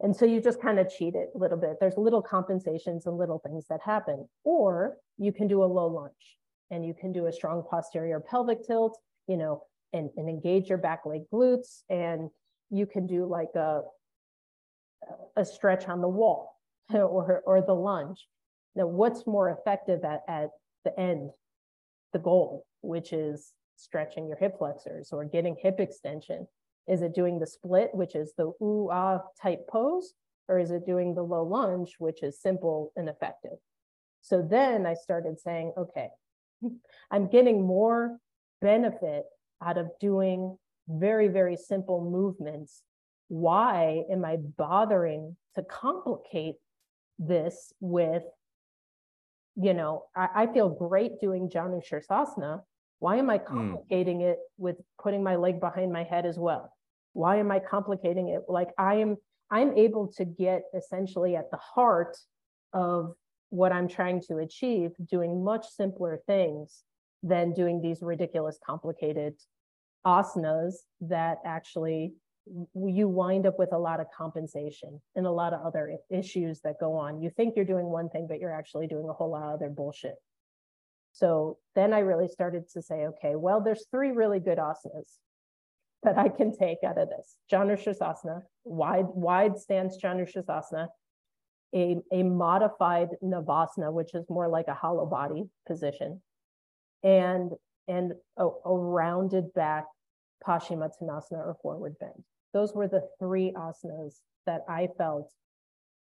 [0.00, 1.78] And so you just kind of cheat it a little bit.
[1.80, 4.28] There's little compensations and little things that happen.
[4.44, 6.38] Or you can do a low lunge
[6.70, 10.78] and you can do a strong posterior pelvic tilt, you know, and, and engage your
[10.78, 11.82] back leg glutes.
[11.88, 12.28] And
[12.70, 13.82] you can do like a,
[15.36, 16.60] a stretch on the wall
[16.92, 18.26] or, or the lunge.
[18.74, 20.50] Now, what's more effective at, at
[20.84, 21.30] the end,
[22.12, 26.46] the goal, which is stretching your hip flexors or getting hip extension?
[26.88, 30.14] Is it doing the split, which is the ooh ah type pose,
[30.48, 33.58] or is it doing the low lunge, which is simple and effective?
[34.22, 36.08] So then I started saying, okay,
[37.10, 38.18] I'm getting more
[38.60, 39.24] benefit
[39.62, 42.82] out of doing very, very simple movements.
[43.28, 46.56] Why am I bothering to complicate
[47.18, 48.22] this with,
[49.56, 52.62] you know, I, I feel great doing Janu Shirsasana.
[52.98, 56.72] Why am I complicating it with putting my leg behind my head as well?
[57.16, 58.42] Why am I complicating it?
[58.46, 59.16] Like I am,
[59.50, 62.14] I'm able to get essentially at the heart
[62.74, 63.14] of
[63.48, 66.82] what I'm trying to achieve, doing much simpler things
[67.22, 69.32] than doing these ridiculous, complicated
[70.06, 72.12] asanas that actually
[72.74, 76.78] you wind up with a lot of compensation and a lot of other issues that
[76.78, 77.22] go on.
[77.22, 79.70] You think you're doing one thing, but you're actually doing a whole lot of other
[79.70, 80.16] bullshit.
[81.12, 85.16] So then I really started to say, okay, well, there's three really good asanas
[86.02, 87.36] that I can take out of this.
[87.52, 90.88] Janushirasana, wide, wide stance Janushirasana,
[91.74, 96.22] a, a modified Navasana, which is more like a hollow body position,
[97.02, 97.52] and,
[97.88, 99.84] and a, a rounded back
[100.46, 102.24] Paschimottanasana or forward bend.
[102.52, 105.32] Those were the three asanas that I felt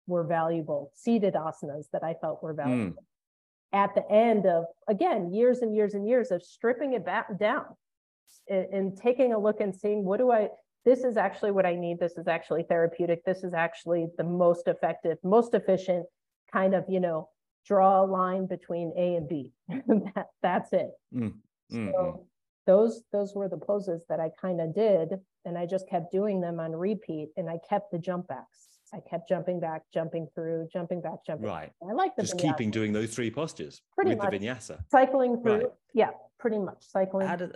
[0.06, 2.98] were valuable, seated asanas that I felt were valuable.
[3.72, 3.78] Hmm.
[3.78, 7.66] At the end of, again, years and years and years of stripping it back down
[8.50, 10.50] and, and taking a look and seeing what do I,
[10.86, 12.00] this is actually what I need.
[12.00, 13.24] This is actually therapeutic.
[13.26, 16.06] This is actually the most effective, most efficient
[16.52, 17.30] kind of, you know,
[17.66, 19.52] draw a line between A and B.
[19.70, 20.92] that, that's it.
[21.16, 21.34] Mm,
[21.72, 22.28] mm, So
[22.66, 26.42] those those were the poses that I kind of did, and I just kept doing
[26.42, 28.73] them on repeat, and I kept the jump backs.
[28.94, 31.48] I kept jumping back, jumping through, jumping back, jumping.
[31.48, 31.72] Right.
[31.88, 32.42] I like the Just vinyasa.
[32.42, 34.32] keeping doing those three postures Pretty with much.
[34.32, 34.78] the vinyasa.
[34.92, 35.54] cycling through.
[35.56, 35.66] Right.
[35.96, 37.28] Yeah, pretty much cycling.
[37.28, 37.56] How did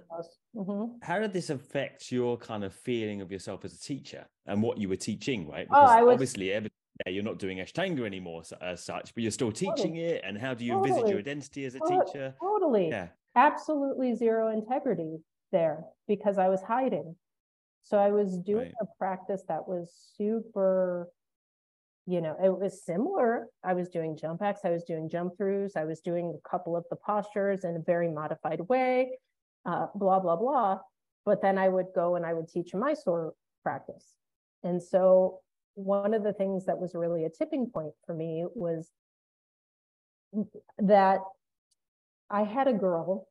[0.55, 4.63] hmm how did this affect your kind of feeling of yourself as a teacher and
[4.63, 5.67] what you were teaching, right?
[5.69, 6.61] Oh, I was- obviously yeah,
[7.11, 10.23] you're not doing Ashtanga anymore as such, but you're still teaching it.
[10.25, 11.11] And how do you envisage Totally.
[11.11, 12.33] your identity as a Tot- teacher?
[12.41, 12.89] Totally.
[12.89, 13.09] Yeah.
[13.35, 15.19] absolutely zero integrity
[15.51, 17.15] there because I was hiding.
[17.83, 18.73] So I was doing Right.
[18.81, 21.11] a practice that was super,
[22.07, 23.47] you know, it was similar.
[23.65, 26.77] I was doing jump backs, I was doing jump throughs, I was doing a couple
[26.77, 29.19] of the postures in a very modified way,
[29.65, 30.79] uh, blah, blah, blah.
[31.25, 34.05] But then I would go and I would teach a Mysore practice.
[34.63, 35.41] And so
[35.73, 38.89] one of the things that was really a tipping point for me was
[40.79, 41.19] that
[42.29, 43.27] I had a girl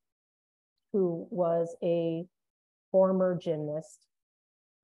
[0.93, 2.27] who was a
[2.93, 4.01] former gymnast.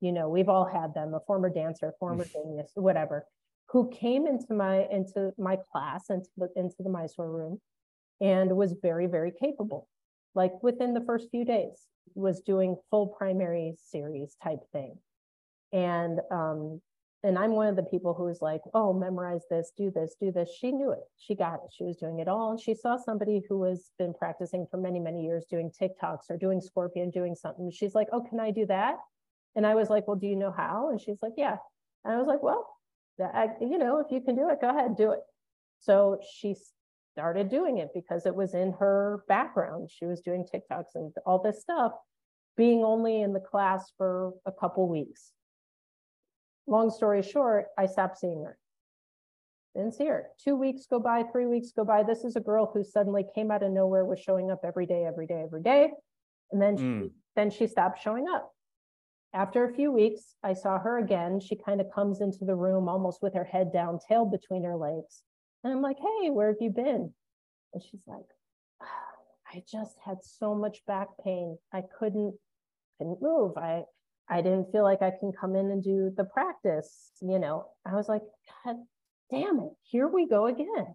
[0.01, 3.27] You know, we've all had them, a former dancer, former gymnast, whatever,
[3.73, 7.61] who came into my into my class, into the into the Mysore room,
[8.21, 9.89] and was very, very capable.
[10.35, 14.97] Like within the first few days, was doing full primary series type thing.
[15.73, 16.81] And um,
[17.25, 20.33] and I'm one of the people who was like, oh, memorize this, do this, do
[20.33, 20.51] this.
[20.59, 21.05] She knew it.
[21.19, 21.71] She got it.
[21.73, 22.51] She was doing it all.
[22.51, 26.37] And she saw somebody who has been practicing for many, many years doing TikToks or
[26.37, 27.71] doing scorpion, doing something.
[27.71, 28.97] She's like, oh, can I do that?
[29.55, 30.91] And I was like, well, do you know how?
[30.91, 31.57] And she's like, yeah.
[32.05, 32.69] And I was like, well,
[33.19, 35.21] that- I, you know, if you can do it, go ahead, and do it.
[35.81, 36.57] So she
[37.13, 39.91] started doing it because it was in her background.
[39.91, 41.93] She was doing TikToks and all this stuff,
[42.57, 45.33] being only in the class for a couple weeks
[46.67, 48.59] long story short, I stopped seeing her.
[49.75, 50.27] Didn't see her.
[50.43, 52.03] Two weeks go by, three weeks go by.
[52.03, 55.05] This is a girl who suddenly came out of nowhere, was showing up every day,
[55.05, 55.91] every day, every day.
[56.51, 57.11] And then she, Mm.
[57.37, 58.53] then she stopped showing up.
[59.35, 61.41] After a few weeks, I saw her again.
[61.41, 64.77] She kind of comes into the room almost with her head down, tail between her
[64.77, 65.23] legs.
[65.65, 67.15] And I'm like, hey, where have you been?
[67.73, 68.27] And she's like,
[68.83, 69.09] "Ah,
[69.55, 71.57] I just had so much back pain.
[71.73, 72.35] I couldn't,
[72.99, 73.57] couldn't move.
[73.57, 73.85] I
[74.29, 77.67] I didn't feel like I can come in and do the practice, you know.
[77.85, 78.23] I was like,
[78.65, 78.77] God
[79.31, 80.95] damn it, here we go again.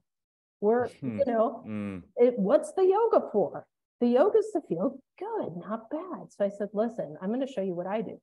[0.62, 1.19] We're, Hmm.
[1.19, 3.67] you know, Mm, it, what's the yoga for?
[3.99, 6.31] The yoga's to feel good, not bad.
[6.31, 8.19] So I said, listen, I'm going to show you what I do.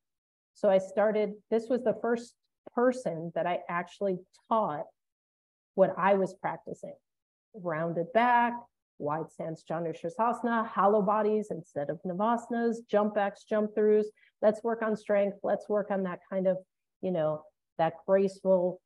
[0.55, 2.35] So I started, this was the first
[2.75, 4.85] person that I actually taught
[5.75, 6.95] what I was practicing.
[7.55, 8.55] Rounded back,
[8.99, 14.05] wide stance Janushirasana, hollow bodies instead of Navasanas, jump backs, jump throughs.
[14.43, 15.39] Let's work on strength.
[15.43, 16.59] Let's work on that kind of,
[17.03, 17.43] you know,
[17.79, 18.81] that graceful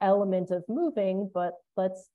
[0.00, 2.08] element of moving, but let's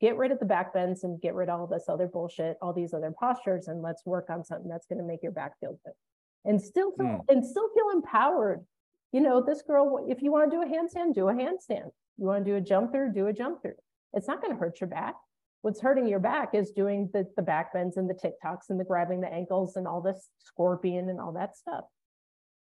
[0.00, 2.72] get rid of the back bends and get rid of all this other bullshit, all
[2.72, 5.78] these other postures, and let's work on something that's going to make your back feel
[5.84, 5.94] good
[6.44, 7.20] and still feel hmm.
[7.28, 8.64] and still feel empowered.
[9.12, 11.90] You know, this girl, if you want to do a handstand, do a handstand.
[12.18, 13.76] You want to do a jump through, do a jump through.
[14.12, 15.14] It's not going to hurt your back.
[15.62, 18.84] what's hurting your back is doing the, the back bends and the TikToks and the
[18.84, 21.84] grabbing the ankles and all this scorpion and all that stuff.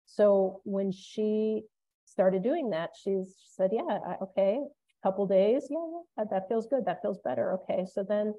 [0.06, 1.63] So when she
[2.06, 4.60] started doing that, she's she said, yeah, I, okay,
[5.03, 5.77] couple days, yeah,
[6.17, 6.86] yeah, that- feels good.
[6.86, 7.53] That feels better.
[7.53, 7.86] Okay.
[7.86, 8.33] So then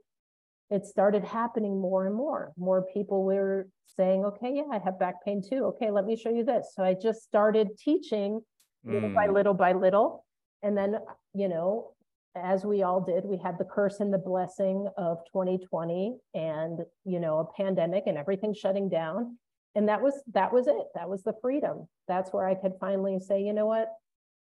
[0.71, 2.53] it started happening more and more.
[2.57, 5.65] More people were saying, okay, yeah, I have back pain too.
[5.67, 6.73] Okay, let me show you this.
[6.75, 8.41] So I just started teaching
[8.85, 9.33] little by Mm.
[9.35, 10.25] little by little.
[10.63, 11.01] And then,
[11.35, 11.95] you know,
[12.35, 17.19] as we all did, we had the curse and the blessing of 2020 and, you
[17.21, 19.39] know, a pandemic and everything shutting down.
[19.75, 20.87] And that was, that was it.
[20.95, 21.89] That was the freedom.
[22.09, 23.89] That's where I could finally say, you know what?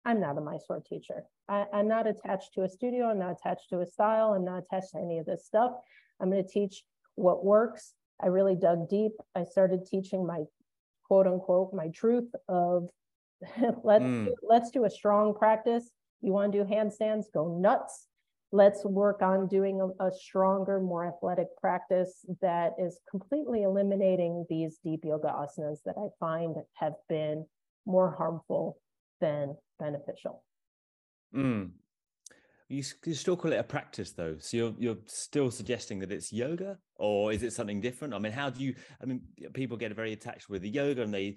[0.07, 1.25] I'm not a Mysore teacher.
[1.49, 3.07] I, I'm not attached to a studio.
[3.11, 4.33] I'm not attached to a style.
[4.35, 5.73] I'm not attached to any of this stuff.
[6.21, 6.85] I'm going to teach
[7.17, 7.93] what works.
[8.23, 9.13] I really dug deep.
[9.35, 10.45] I started teaching my
[11.09, 12.89] quote unquote, my truth of
[13.85, 14.27] let's, Mm.
[14.27, 15.91] do- let's do a strong practice.
[16.23, 18.07] You want to do handstands, go nuts.
[18.53, 24.79] Let's work on doing a, a stronger, more athletic practice that is completely eliminating these
[24.85, 27.45] deep yoga asanas that I find have been
[27.85, 28.79] more harmful
[29.21, 30.43] than beneficial.
[31.35, 31.71] Mm.
[32.69, 36.33] You, you still call it a practice though, so you're you're still suggesting that it's
[36.33, 38.13] yoga, or is it something different?
[38.13, 38.75] I mean, how do you?
[39.01, 39.23] I mean,
[39.55, 41.37] people get very attached with the yoga, and they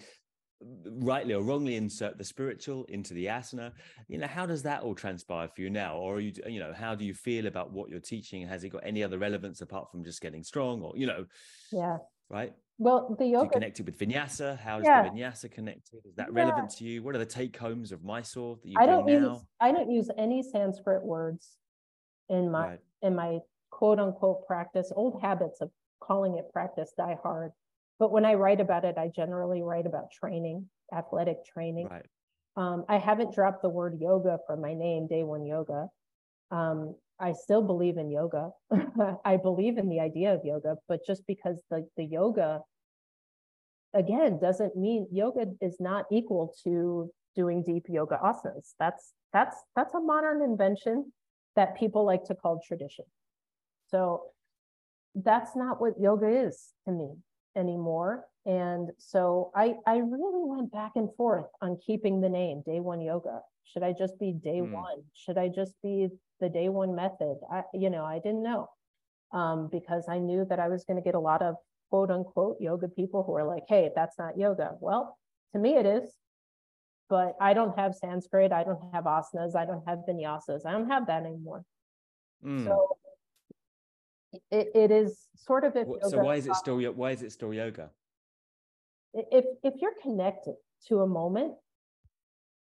[0.85, 3.71] rightly or wrongly insert the spiritual into the asana.
[4.07, 6.73] You know, how does that all transpire for you now, or are you, you know,
[6.73, 8.47] how do you feel about what you're teaching?
[8.47, 11.25] Has it got any other relevance apart from just getting strong, or you know,
[11.71, 11.97] Yeah.
[12.29, 12.53] right?
[12.79, 14.57] Well, the yoga connect it with vinyasa?
[14.57, 15.03] How is Yeah.
[15.03, 15.99] the vinyasa connected?
[16.05, 16.33] Is that Yeah.
[16.43, 17.03] relevant to you?
[17.03, 19.33] What are the take homes of Mysore that you I do don't now?
[19.33, 21.57] use I don't use any Sanskrit words
[22.29, 22.79] in my Right.
[23.01, 23.39] in my
[23.69, 24.93] quote unquote practice.
[24.95, 27.51] Old habits of calling it practice die hard.
[27.99, 31.87] But when I write about it, I generally write about training, athletic training.
[31.89, 32.05] Right.
[32.55, 35.89] Um, I haven't dropped the word yoga from my name, Day One Yoga.
[36.49, 38.51] Um, I still believe in yoga.
[39.25, 42.62] I believe in the idea of yoga, but just because the the yoga
[43.93, 48.73] again doesn't mean yoga is not equal to doing deep yoga asanas.
[48.79, 51.12] That's that's that's a modern invention
[51.55, 53.05] that people like to call tradition.
[53.88, 54.23] So
[55.15, 57.15] that's not what yoga is to me
[57.55, 58.25] anymore.
[58.45, 63.01] And so I I really went back and forth on keeping the name Day One
[63.01, 63.41] Yoga.
[63.71, 64.71] Should I just be Day Hmm.
[64.71, 65.03] One?
[65.13, 67.38] Should I just be the Day One method?
[67.51, 68.69] I you know I didn't know
[69.32, 71.55] um, because I knew that I was going to get a lot of
[71.89, 74.75] quote unquote yoga people who are like, hey, that's not yoga.
[74.79, 75.17] Well,
[75.53, 76.15] to me it is,
[77.10, 78.51] but I don't have Sanskrit.
[78.51, 79.55] I don't have asanas.
[79.55, 80.65] I don't have vinyasas.
[80.65, 81.63] I don't have that anymore.
[82.43, 82.65] Mm.
[82.65, 82.97] So
[84.51, 87.53] it, it is sort of if so why is it still why is it still
[87.53, 87.89] yoga?
[89.13, 90.55] if if you're connected
[90.88, 91.53] to a moment,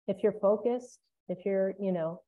[0.06, 2.20] if you're focused, if you're you know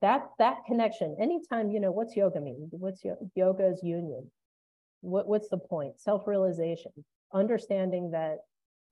[0.00, 1.16] that that connection.
[1.20, 2.68] Anytime you know what's yoga mean?
[2.70, 4.30] What's yo- yoga is union.
[5.00, 6.00] What what's the point?
[6.00, 6.92] Self realization,
[7.32, 8.38] understanding that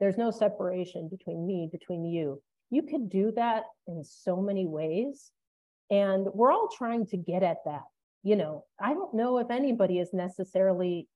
[0.01, 2.43] there's no separation between me, between you.
[2.71, 5.31] You could do that in so many ways,
[5.91, 7.83] and we're all trying to get at that.
[8.23, 11.07] You know, I don't know if anybody is necessarily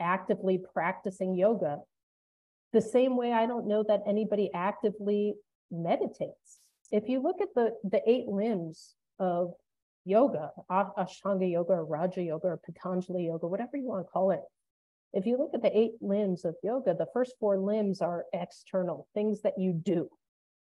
[0.00, 1.78] actively practicing yoga
[2.72, 5.34] the same way I don't know that anybody actively
[5.74, 6.58] meditates.
[6.90, 9.54] If you look at the the eight limbs of
[10.04, 14.42] yoga, Ashtanga yoga or Raja yoga or Patanjali yoga, whatever you want to call it.
[15.12, 19.06] If you look at the eight limbs of yoga, the first four limbs are external,
[19.14, 20.08] things that you do.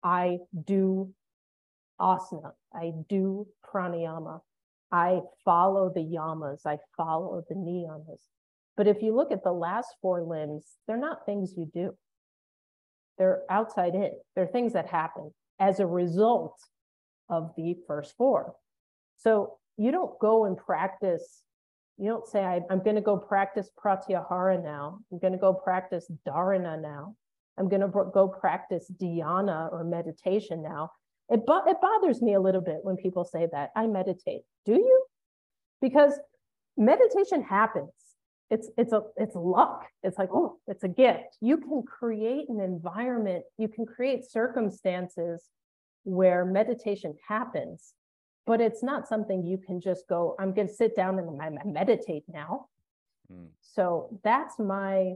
[0.03, 1.13] I do
[1.99, 4.41] asana, I do pranayama,
[4.91, 8.19] I follow the yamas, I follow the niyamas.
[8.75, 11.95] But if you look at the last four limbs, they're not things you do.
[13.17, 14.11] They're outside in.
[14.35, 16.59] They're things that happen as a result
[17.29, 18.55] of the first four.
[19.17, 21.43] So you don't go and practice,
[21.97, 24.99] you don't say, I, am going to go practice pratyahara now.
[25.11, 27.15] I'm going to go practice dharana now.
[27.57, 30.91] I'm going to go practice dhyana or meditation now.
[31.29, 33.69] It, bo- it bothers me a little bit when people say that.
[33.75, 34.41] I meditate.
[34.65, 35.05] Do you?
[35.81, 36.19] Because
[36.77, 37.91] meditation happens
[38.53, 39.79] it's it's a it's luck.
[40.03, 41.31] It's like oh it's a gift.
[41.41, 45.37] You can create an environment you can create circumstances
[46.03, 47.93] where meditation happens
[48.45, 51.49] but it's not something you can just go i'm going to sit down and I
[51.65, 52.51] meditate now.
[53.31, 53.47] Mm.
[53.61, 55.13] so that's my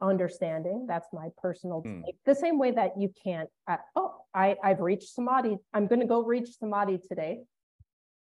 [0.00, 0.78] understanding.
[0.88, 2.04] That's my personal Mm.
[2.04, 2.16] take.
[2.24, 5.56] The same way that you can't uh, oh i i've reached samadhi.
[5.74, 7.34] I'm going to go reach samadhi today.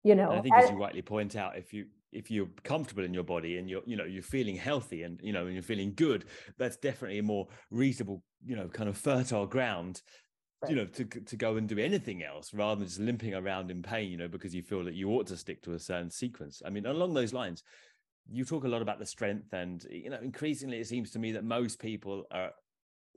[0.03, 1.81] You know And I think, I- as you rightly point out, if you
[2.15, 5.33] if you're comfortable in your body and you're you know you're feeling healthy and you
[5.33, 6.25] know and you're feeling good,
[6.57, 10.01] that's definitely a more reasonable you know kind of fertile ground
[10.69, 13.83] you know to to go and do anything else rather than just limping around in
[13.83, 16.61] pain you know because you feel that you ought to stick to a certain sequence.
[16.65, 17.63] I mean along those lines
[18.27, 21.31] you talk a lot about the strength and you know increasingly it seems to me
[21.33, 22.51] that most people are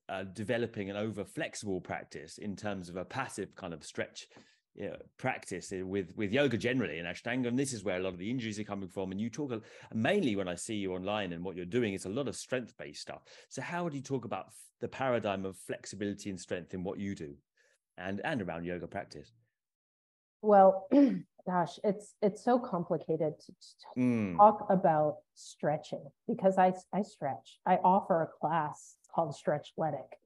[0.09, 4.27] uh, developing an over flexible practice in terms of a passive kind of stretch
[4.75, 8.13] you know, practice with with yoga generally and ashtanga and this is where a lot
[8.13, 9.53] of the injuries are coming from and you talk
[9.93, 12.77] mainly when i see you online and what you're doing it's a lot of strength
[12.77, 13.23] based stuff.
[13.49, 14.47] So how would you talk about
[14.81, 17.35] the paradigm of flexibility and strength in what you do
[17.97, 19.33] and and around yoga practice?
[20.43, 20.89] Well
[21.47, 27.59] gosh it's it's so complicated to, to Mm, talk about stretching because i i stretch.
[27.67, 30.19] I offer a class called stretchletic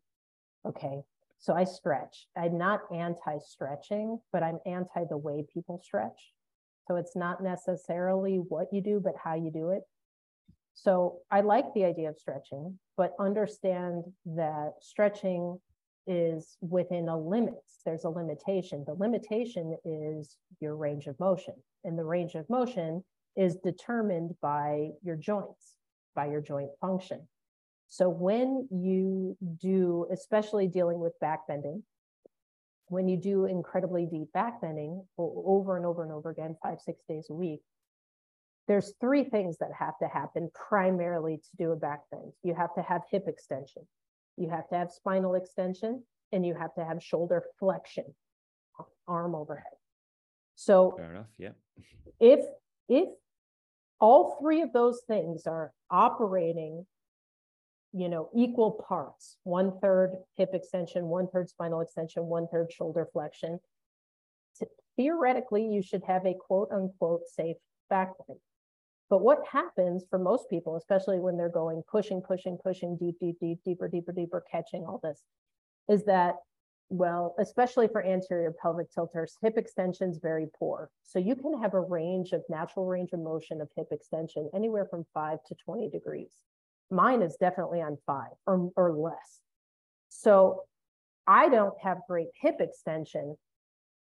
[0.67, 1.03] okay
[1.43, 2.29] so i stretch.
[2.37, 6.33] I'm not anti-stretching but i'm anti the way people stretch.
[6.89, 9.83] So it's not necessarily what you do but how you do it.
[10.75, 15.61] So i like the idea of stretching but understand that stretching
[16.07, 17.63] is within a limit.
[17.85, 18.85] There's a limitation.
[18.87, 23.05] The limitation is your range of motion and the range of motion
[23.37, 25.75] is determined by your joints
[26.15, 27.27] by your joint function
[27.93, 31.83] so when you do, especially dealing with back bending,
[32.87, 37.03] when you do incredibly deep back bending over and over and over again, five, six
[37.07, 37.61] days a week,
[38.67, 42.33] there's three things that have to happen primarily to do a back bend.
[42.43, 43.83] You have to have hip extension,
[44.39, 48.07] you have to have spinal extension, and you have to have shoulder flexion,
[49.07, 49.77] arm overhead.
[50.55, 51.51] So fair enough yeah
[52.21, 52.41] if
[52.89, 53.11] if
[54.01, 56.87] all three of those things are operating
[57.93, 63.07] you know equal parts one third hip extension one third spinal extension one third shoulder
[63.13, 63.59] flexion.
[64.97, 67.57] Theoretically you should have a quote unquote safe
[67.89, 68.11] back
[69.11, 73.39] but what happens for most people especially when they're going pushing pushing pushing deep deep
[73.41, 75.23] deep deeper deeper deeper catching all this
[75.89, 76.37] is that
[76.89, 80.91] well especially for anterior pelvic tilters hip extension is very poor.
[81.03, 84.87] So you can have a range of natural range of motion of hip extension anywhere
[84.87, 86.33] from 5 to 20 degrees
[86.93, 89.41] mine is definitely on five or, or less.
[90.09, 90.63] So
[91.27, 93.37] I don't have great hip extension.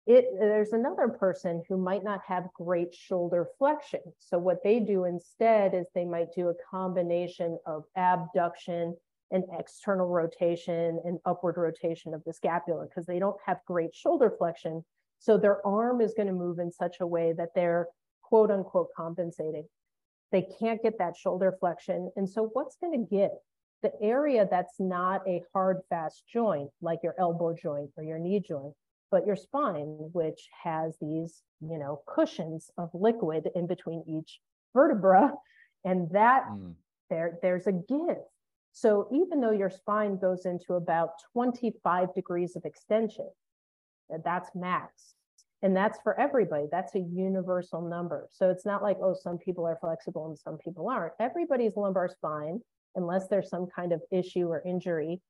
[0.08, 4.02] It, there's another person who might not have great shoulder flexion.
[4.18, 8.96] So what they do instead is they might do a combination of abduction
[9.32, 14.34] and external rotation and upward rotation of the scapula because they don't have great shoulder
[14.36, 14.84] flexion.
[15.20, 17.88] So their arm is going to move in such a way that they're
[18.24, 19.68] quote unquote compensating.
[20.32, 22.12] They can't get that shoulder flexion.
[22.16, 23.32] And so what's going to give?
[23.82, 28.40] The area that's not a hard, fast joint, like your elbow joint or your knee
[28.40, 28.74] joint,
[29.10, 34.40] but your spine, which has these, you know, cushions of liquid in between each
[34.74, 35.34] vertebra.
[35.86, 36.76] And that Mm,
[37.10, 38.18] there, there's a give.
[38.72, 43.30] So even though your spine goes into about 25 degrees of extension,
[44.24, 45.16] that's max.
[45.62, 46.68] And that's for everybody.
[46.72, 48.28] That's a universal number.
[48.32, 51.14] So it's not like, oh, some people are flexible and some people aren't.
[51.20, 52.62] Everybody's lumbar spine,
[52.96, 55.22] unless there's some kind of issue or injury,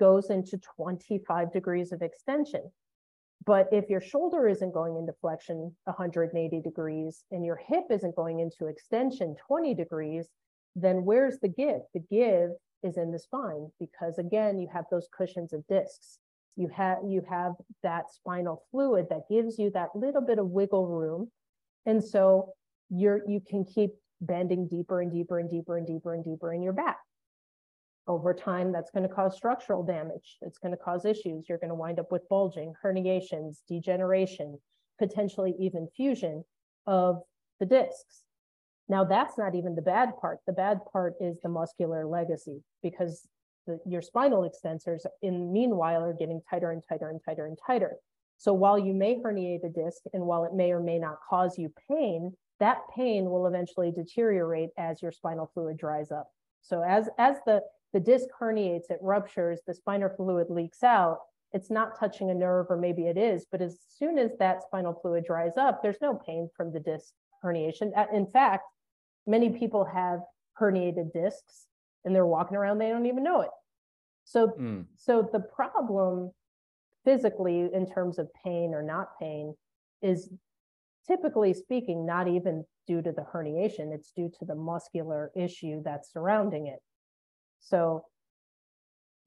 [0.00, 2.62] goes into 25 degrees of extension.
[3.44, 8.40] But if your shoulder isn't going into flexion 180 degrees and your hip isn't going
[8.40, 10.28] into extension 20 degrees,
[10.74, 11.82] then where's the give?
[11.94, 12.50] The give
[12.82, 16.18] is in the spine because again, you have those cushions of discs
[16.56, 17.52] you have you have
[17.82, 21.30] that spinal fluid that gives you that little bit of wiggle room.
[21.84, 22.54] And so
[22.88, 23.90] you're you can keep
[24.20, 26.98] bending deeper and deeper and deeper and deeper and deeper in your back.
[28.08, 30.38] Over time that's going to cause structural damage.
[30.40, 31.46] It's going to cause issues.
[31.48, 34.58] You're going to wind up with bulging herniations degeneration
[34.98, 36.44] potentially even fusion
[36.86, 37.20] of
[37.60, 38.22] the discs.
[38.88, 40.38] Now that's not even the bad part.
[40.46, 43.26] The bad part is the muscular legacy because
[43.66, 47.96] the, your spinal extensors in meanwhile are getting tighter and tighter and tighter and tighter.
[48.38, 51.58] So while you may herniate a disc and while it may or may not cause
[51.58, 56.30] you pain, that pain will eventually deteriorate as your spinal fluid dries up.
[56.62, 57.62] So as, as the,
[57.92, 61.18] the disc herniates, it ruptures, the spinal fluid leaks out,
[61.52, 64.98] it's not touching a nerve or maybe it is, but as soon as that spinal
[65.00, 67.92] fluid dries up, there's no pain from the disc herniation.
[68.12, 68.64] In fact,
[69.26, 70.20] many people have
[70.60, 71.65] herniated discs
[72.06, 73.50] and they're walking around, they don't even know it.
[74.24, 76.30] So, mm, so the problem
[77.04, 79.54] physically in terms of pain or not pain
[80.00, 80.30] is
[81.06, 86.12] typically speaking not even due to the herniation, it's due to the muscular issue that's
[86.12, 86.78] surrounding it.
[87.60, 88.04] So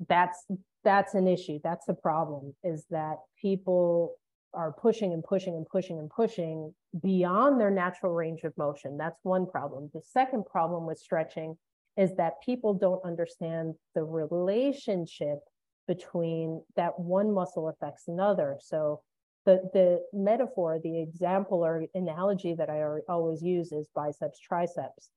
[0.08, 0.46] that's
[0.84, 1.60] that's an issue.
[1.62, 4.16] That's the problem is that people
[4.54, 6.74] are pushing and pushing and pushing and pushing
[7.04, 8.98] beyond their natural range of motion.
[8.98, 9.90] That's one problem.
[9.94, 11.58] The second problem with stretching
[12.00, 15.40] is that people don't understand the relationship
[15.86, 18.58] between that one muscle affects another.
[18.62, 19.02] So
[19.46, 25.10] the the metaphor, the example or analogy that I always use is biceps triceps.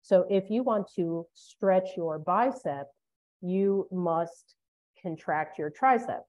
[0.00, 2.86] So if you want to stretch your bicep,
[3.42, 4.54] you must
[5.02, 6.22] contract your tricep.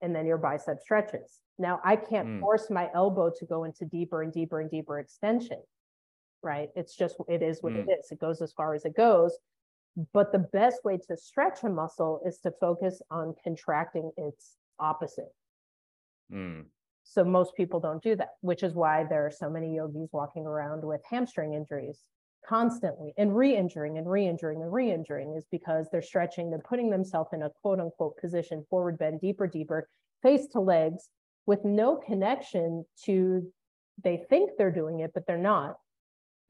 [0.00, 1.40] And then your bicep stretches.
[1.58, 2.40] Now I can't Mm.
[2.40, 5.62] force my elbow to go into deeper and deeper and deeper extension.
[6.44, 6.68] Right?
[6.76, 8.10] It's just it is what it is.
[8.10, 9.36] It goes as far as it goes.
[10.12, 15.32] But the best way to stretch a muscle is to focus on contracting its opposite.
[16.32, 16.64] Mm.
[17.04, 20.46] So most people don't do that, which is why there are so many yogis walking
[20.46, 22.02] around with hamstring injuries
[22.46, 27.42] constantly and re-injuring and re-injuring and re-injuring is because they're stretching, they're putting themselves in
[27.42, 29.88] a quote unquote position, forward bend, deeper, deeper,
[30.22, 31.08] face to legs
[31.46, 33.50] with no connection to
[34.02, 35.76] they think they're doing it, but they're not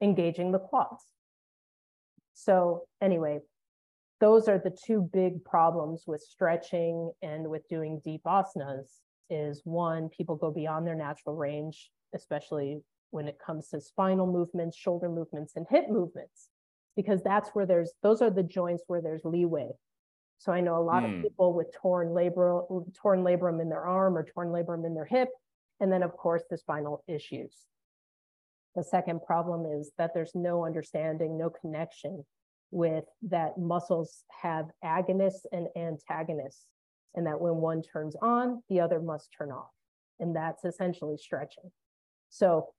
[0.01, 1.03] engaging the quads.
[2.33, 3.39] So anyway,
[4.19, 10.09] those are the two big problems with stretching and with doing deep asanas is one,
[10.09, 12.81] people go beyond their natural range, especially
[13.11, 16.49] when it comes to spinal movements, shoulder movements, and hip movements,
[16.95, 19.69] because that's where there's those are the joints where there's leeway.
[20.37, 21.11] So I know a lot Hmm.
[21.11, 25.05] of people with torn labrum, torn labrum in their arm or torn labrum in their
[25.05, 25.29] hip,
[25.79, 27.55] and then of course the spinal issues.
[28.75, 32.25] The second problem is that there's no understanding, no connection
[32.71, 36.67] with that muscles have agonists and antagonists,
[37.15, 39.69] and that when one turns on, the other must turn off.
[40.19, 41.71] And that's essentially stretching.
[42.29, 42.73] So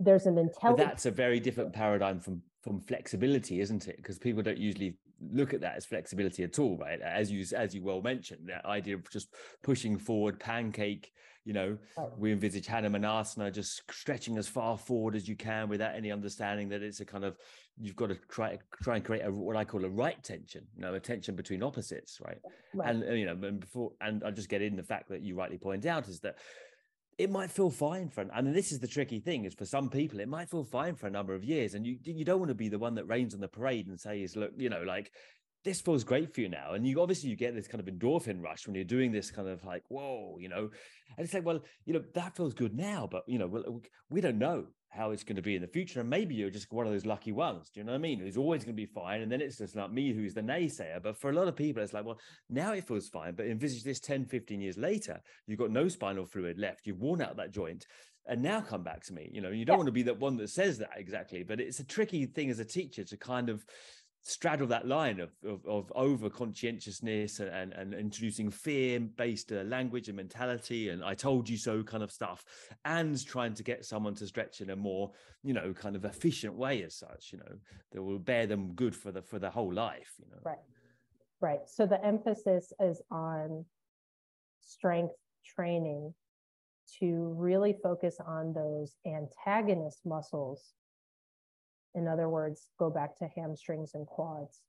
[0.00, 0.88] there's an intelligence.
[0.88, 3.96] that's a very different paradigm from from flexibility, isn't it?
[3.96, 4.96] Because people don't usually
[5.32, 7.00] look at that as flexibility at all, right?
[7.00, 9.28] As you as you well mentioned, that idea of just
[9.62, 11.12] pushing forward, pancake.
[11.44, 12.18] You know, Right.
[12.18, 16.82] we envisage Hanumanasana, just stretching as far forward as you can without any understanding that
[16.82, 17.36] it's a kind of
[17.78, 20.82] you've got to try try and create a what I call a right tension, you
[20.82, 22.38] know, a tension between opposites, right?
[22.74, 22.88] Right.
[22.88, 25.56] And you know, and before, and I'll just get in the fact that you rightly
[25.58, 26.38] point out is that
[27.18, 30.20] it might feel fine for, and this is the tricky thing is for some people
[30.20, 32.54] it might feel fine for a number of years, and you you don't want to
[32.54, 35.12] be the one that rains on the parade and says, look, you know, like
[35.66, 38.42] this feels great for you now, and you obviously you get this kind of endorphin
[38.42, 40.70] rush when you're doing this kind of like whoa, you know,
[41.16, 44.38] and it's like well, you know, that feels good now, but you know, we don't
[44.38, 46.00] know how it's going to be in the future.
[46.00, 47.68] And maybe you're just one of those lucky ones.
[47.68, 48.18] Do you know what I mean?
[48.18, 49.20] Who's always going to be fine.
[49.20, 51.02] And then it's just like me who's the naysayer.
[51.02, 53.34] But for a lot of people, it's like, well, now it feels fine.
[53.34, 56.86] But envisage this 10, 15 years later, you've got no spinal fluid left.
[56.86, 57.84] You've worn out that joint.
[58.26, 59.28] And now come back to me.
[59.32, 59.78] You know, you don't Yeah.
[59.78, 61.42] want to be that one that says that exactly.
[61.42, 63.66] But it's a tricky thing as a teacher to kind of
[64.28, 69.62] straddle that line of of, of over conscientiousness and, and, and introducing fear based uh,
[69.62, 72.44] language and mentality and I told you so kind of stuff
[72.84, 75.12] and trying to get someone to stretch in a more
[75.42, 77.56] you know kind of efficient way as such you know
[77.92, 80.58] that will bear them good for the for the whole life you know Right.
[81.40, 81.60] Right.
[81.66, 83.64] So the emphasis is on
[84.60, 85.14] strength
[85.44, 86.14] training
[87.00, 90.72] to really focus on those antagonist muscles.
[91.96, 94.60] In other words, go back to hamstrings and quads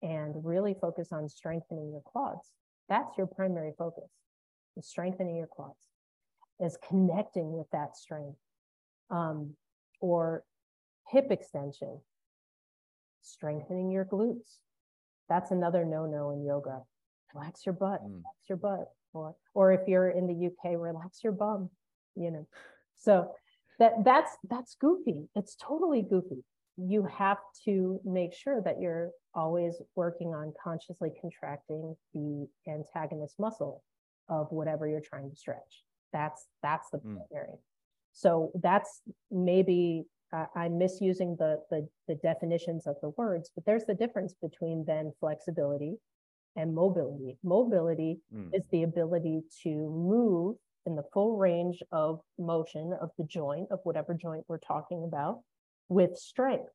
[0.00, 2.50] and really focus on strengthening your quads.
[2.88, 4.10] That's your primary focus,
[4.76, 5.88] is strengthening your quads,
[6.60, 8.38] is connecting with that strength.
[9.10, 9.54] Um,
[10.00, 10.44] or
[11.10, 12.00] hip extension,
[13.22, 14.58] strengthening your glutes
[15.28, 16.82] that's another no-no in yoga.
[17.34, 18.22] Relax your butt, Mm.
[18.22, 18.92] relax your butt.
[19.12, 21.70] Or or if you're in the UK, relax your bum,
[22.14, 22.46] you know.
[22.96, 23.34] So
[23.78, 25.28] that that's that's goofy.
[25.34, 26.44] It's totally goofy.
[26.80, 33.82] You have to make sure that you're always working on consciously contracting the antagonist muscle
[34.28, 35.84] of whatever you're trying to stretch.
[36.12, 37.16] That's that's the Mm.
[37.28, 37.58] primary.
[38.12, 43.84] So that's maybe I- I'm misusing the, the the definitions of the words, but there's
[43.86, 45.98] the difference between then flexibility
[46.54, 47.38] and mobility.
[47.42, 48.54] Mobility Mm.
[48.54, 50.56] is the ability to move
[50.86, 55.42] in the full range of motion of the joint of whatever joint we're talking about
[55.88, 56.72] with strength.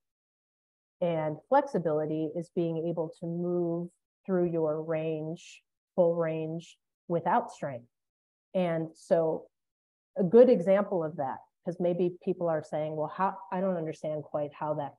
[1.02, 3.90] And flexibility is being able to move
[4.26, 5.62] through your range,
[5.96, 7.88] full range without strength.
[8.54, 9.48] And so
[10.18, 14.24] a good example of that because maybe people are saying, well, how I don't understand
[14.24, 14.94] quite how that,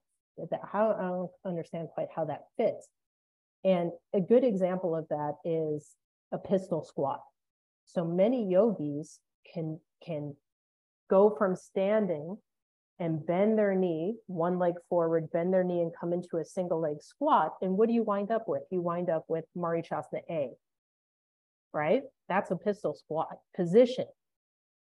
[0.51, 2.89] that how I don't understand quite how that fits.
[3.65, 5.95] And a good example of that is
[6.33, 7.23] a pistol squat.
[7.87, 9.21] So many yogis
[9.53, 10.35] can can
[11.09, 12.37] go from standing
[12.99, 16.81] and bend their knee, one leg forward, bend their knee and come into a single
[16.81, 17.55] leg squat.
[17.61, 18.63] And what do you wind up with?
[18.71, 20.51] You wind up with Marichyasana A,
[21.73, 22.03] right?
[22.29, 24.07] That's a pistol squat position.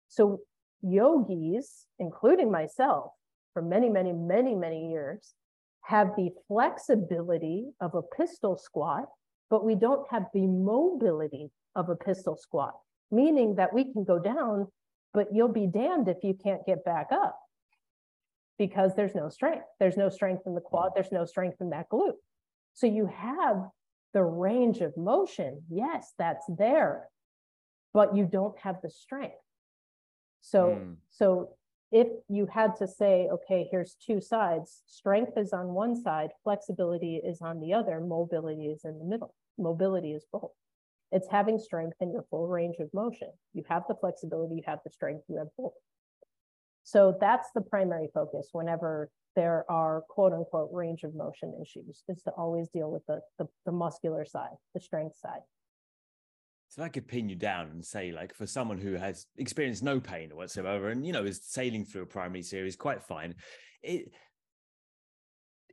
[0.08, 0.40] So
[0.82, 3.12] yogis, including myself,
[3.52, 5.34] for many, many, many, many years,
[5.82, 9.06] have the flexibility of a pistol squat
[9.50, 12.74] but we don't have the mobility of a pistol squat,
[13.10, 14.66] meaning that we can go down,
[15.14, 17.38] but you'll be damned if you can't get back up
[18.58, 19.64] because there's no strength.
[19.78, 22.16] There's no strength in the quad, there's no strength in that glute.
[22.74, 23.70] So you have
[24.12, 25.62] the range of motion.
[25.70, 27.08] Yes, that's there,
[27.92, 29.36] but you don't have the strength.
[30.40, 30.96] So, Mm.
[31.10, 31.56] so
[31.90, 37.16] if you had to say, okay, here's two sides, strength is on one side, flexibility
[37.16, 39.34] is on the other, mobility is in the middle.
[39.56, 40.52] Mobility is both.
[41.10, 43.30] It's having strength in your full range of motion.
[43.54, 45.72] You have the flexibility, you have the strength, you have both.
[46.88, 52.22] So that's the primary focus whenever there are quote unquote range of motion issues, is
[52.22, 55.42] to always deal with the, the, the muscular side, the strength side.
[56.70, 60.00] So I could pin you down and say, like, for someone who has experienced no
[60.00, 63.34] pain whatsoever, and you know is sailing through a primary series quite fine,
[63.82, 64.10] it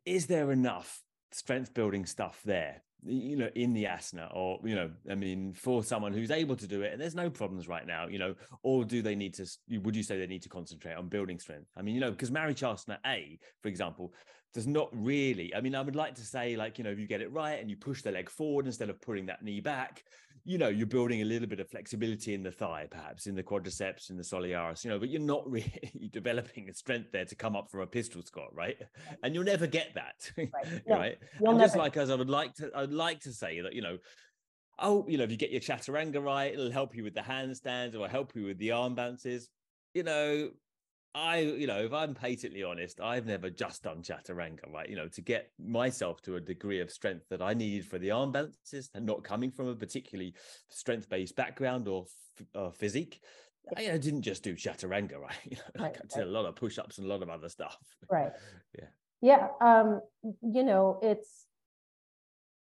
[0.06, 1.02] is there enough
[1.32, 5.84] strength building stuff there, you know, in the asana, or you know, I mean, for
[5.84, 8.86] someone who's able to do it and there's no problems right now, you know, or
[8.86, 9.46] do they need to?
[9.80, 11.70] Would you say they need to concentrate on building strength?
[11.78, 14.14] I mean, you know, because Mary Marichyasana A, for example,
[14.54, 15.54] does not really.
[15.54, 17.60] I mean, I would like to say, like, you know, if you get it right
[17.60, 20.04] and you push the leg forward instead of pulling that knee back,
[20.48, 23.42] you know, you're building a little bit of flexibility in the thigh, perhaps in the
[23.42, 27.36] quadriceps, in the solearis, you know, but you're not really developing the strength there to
[27.36, 28.78] come up from a pistol squat, right?
[29.24, 30.32] And you'll never get that,
[30.88, 31.18] right?
[31.40, 33.74] You'll and just never- like us, I would like to, I'd like to say that,
[33.74, 33.98] you know,
[34.78, 38.00] oh, you know, if you get your chaturanga right, it'll help you with the handstands
[38.00, 39.50] or help you with the arm bounces.
[39.96, 40.50] You know,
[41.16, 44.90] I, you know, if I'm patently honest, I've never just done chaturanga, right?
[44.90, 48.12] You know, to get myself to a degree of strength that I needed for the
[48.12, 50.36] arm balances and not coming from a particularly
[50.70, 53.22] strength based background or, f- or physique.
[53.78, 55.38] I, I didn't just do chaturanga, right?
[55.46, 57.48] You know, Right, I did a lot of push ups and a lot of other
[57.48, 57.78] stuff.
[58.12, 58.32] Right.
[58.78, 58.88] Yeah.
[59.22, 59.48] Yeah.
[59.62, 60.02] Um,
[60.44, 61.46] you know, it's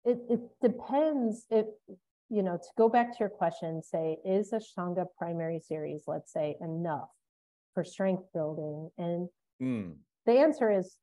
[0.04, 1.66] it it depends if
[2.28, 6.32] you know, to go back to your question, say, is a Ashtanga primary series, let's
[6.32, 7.08] say, enough
[7.76, 8.90] for strength building?
[8.96, 9.28] And
[9.62, 9.96] Mm.
[10.26, 10.98] the answer is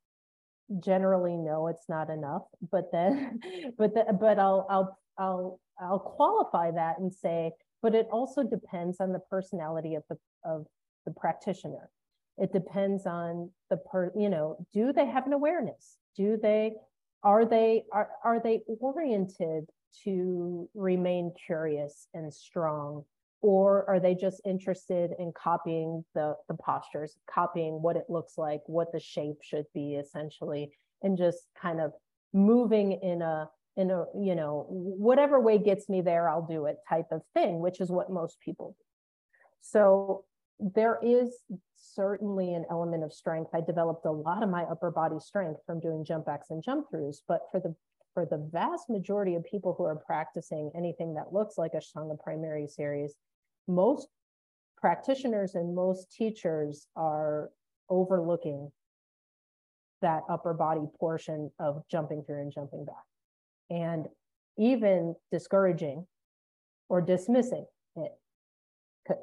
[0.80, 2.42] generally no, it's not enough.
[2.70, 3.40] But then,
[3.78, 9.00] but the, but I'll I'll I'll I'll qualify that and say, but it also depends
[9.00, 10.66] on the personality of the of
[11.06, 11.90] the practitioner.
[12.38, 15.98] It depends on the per, you know, do they have an awareness?
[16.16, 16.72] Do they
[17.22, 19.70] are they are are they oriented
[20.04, 23.04] to remain curious and strong
[23.44, 28.62] or are they just interested in copying the the postures copying what it looks like
[28.64, 30.72] what the shape should be essentially
[31.02, 31.92] and just kind of
[32.32, 36.78] moving in a in a you know whatever way gets me there i'll do it
[36.88, 38.84] type of thing which is what most people do.
[39.60, 40.24] So
[40.58, 41.36] there is
[41.74, 43.50] certainly an element of strength.
[43.54, 46.86] I developed a lot of my upper body strength from doing jump backs and jump
[46.90, 47.74] throughs but for the
[48.14, 52.18] for the vast majority of people who are practicing anything that looks like a Ashtanga
[52.22, 53.14] primary series,
[53.66, 54.08] most
[54.76, 57.50] practitioners and most teachers are
[57.88, 58.70] overlooking
[60.02, 63.04] that upper body portion of jumping through and jumping back,
[63.70, 64.06] and
[64.58, 66.06] even discouraging
[66.88, 67.64] or dismissing
[67.96, 68.12] it.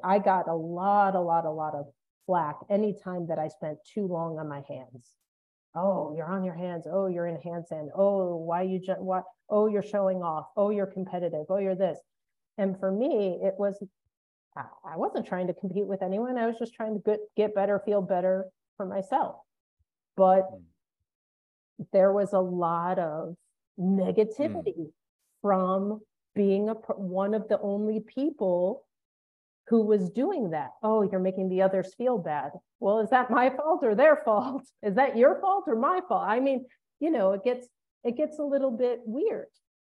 [0.02, 1.86] I got a lot, a lot, a lot of
[2.26, 5.16] flack anytime that I spent too long on my hands.
[5.74, 6.86] Oh you're on your hands.
[6.90, 10.46] Oh you're in handstand oh why you just what oh you're showing off.
[10.56, 11.46] Oh you're competitive.
[11.48, 11.98] Oh you're this.
[12.58, 13.82] And for me it was
[14.56, 17.78] I- wasn't trying to compete with anyone i was just trying to get, get better
[17.84, 18.46] feel better
[18.76, 19.36] for myself
[20.16, 20.62] but Mm.
[21.92, 23.36] there was a lot of
[23.78, 24.92] negativity
[25.40, 26.00] from
[26.34, 28.84] being a one of the only people
[29.68, 30.70] who was doing that.
[30.82, 32.50] Oh, you're making the others feel bad.
[32.80, 34.62] Well, is that my fault or their fault?
[34.82, 36.24] Is that your fault or my fault?
[36.26, 36.66] I mean,
[37.00, 37.68] you know, it gets
[38.04, 39.46] it gets a little bit weird,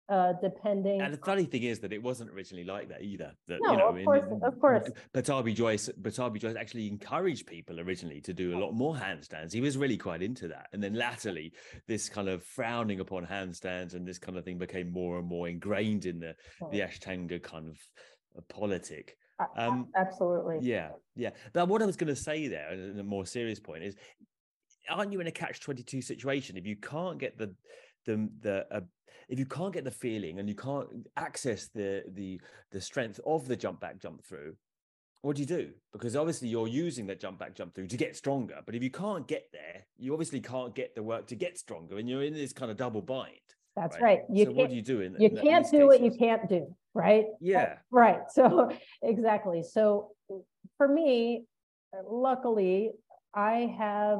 [0.09, 1.01] uh, depending.
[1.01, 3.31] And the funny thing is that it wasn't originally like that either.
[3.47, 4.89] That No, you know, of course- in- of course.
[5.13, 9.53] Pattabhi Jois, Pattabhi Jois actually encouraged people originally to do a lot more handstands.
[9.53, 11.53] He was really quite into that, and then latterly,
[11.87, 15.47] this kind of frowning upon handstands and this kind of thing became more and more
[15.47, 16.35] ingrained in the
[16.71, 17.77] the Ashtanga kind of
[18.37, 19.17] uh, politic.
[19.57, 20.59] Um, Absolutely.
[20.61, 21.31] Yeah, yeah.
[21.53, 23.95] But what I was going to say there, and a more serious point is,
[24.89, 27.53] aren't you in a catch twenty two situation if you can't get the
[28.05, 28.81] the the uh,
[29.29, 30.87] if you can't get the feeling and you can't
[31.17, 32.39] access the the
[32.71, 34.55] the strength of the jump back jump through
[35.21, 38.15] what do you do because obviously you're using that jump back jump through to get
[38.15, 41.57] stronger but if you can't get there you obviously can't get the work to get
[41.57, 43.29] stronger and you're in this kind of double bind
[43.75, 44.21] That's right.
[44.29, 46.47] You so what can't do you do in you in can't do what you can't
[46.47, 47.25] do, right?
[47.39, 48.19] yeah Right.
[48.29, 48.69] So
[49.01, 49.63] exactly.
[49.63, 50.11] So
[50.77, 51.45] for me,
[52.09, 52.91] luckily,
[53.33, 54.19] I have,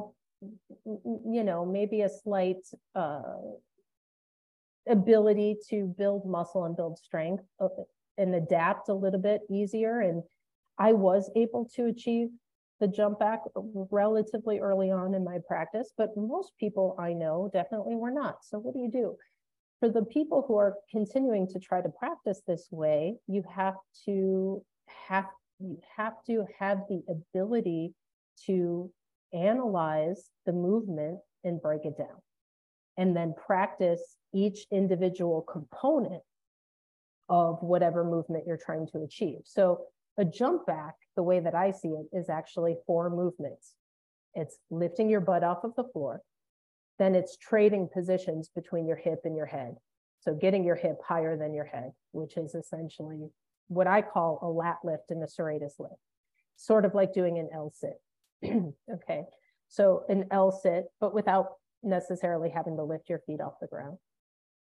[0.84, 2.64] you know, maybe a slight
[2.94, 3.22] uh,
[4.88, 7.68] ability to build muscle and build strength uh,
[8.18, 10.00] and adapt a little bit easier.
[10.00, 10.22] And
[10.78, 12.28] I was able to achieve
[12.80, 17.94] the jump back relatively early on in my practice, but most people I know definitely
[17.94, 18.44] were not.
[18.44, 19.16] So what do you do?
[19.80, 23.74] For the people who are continuing to try to practice this way, you have
[24.06, 24.62] to
[25.08, 25.26] have
[25.60, 27.94] you have to have the ability
[28.46, 28.90] to
[29.32, 32.23] analyze the movement and break it down
[32.96, 36.22] and then practice each individual component
[37.28, 39.40] of whatever movement you're trying to achieve.
[39.44, 39.86] So
[40.18, 43.74] a jump back, the way that I see it, is actually four movements.
[44.34, 46.22] It's lifting your butt off of the floor.
[46.98, 49.76] Then it's trading positions between your hip and your head.
[50.20, 53.28] So getting your hip higher than your head, which is essentially
[53.68, 55.94] what I call a lat lift and a serratus lift,
[56.56, 58.00] sort of like doing an L sit.
[58.94, 59.24] okay.
[59.68, 61.54] So an L sit, but without
[61.84, 63.98] necessarily having to lift your feet off the ground.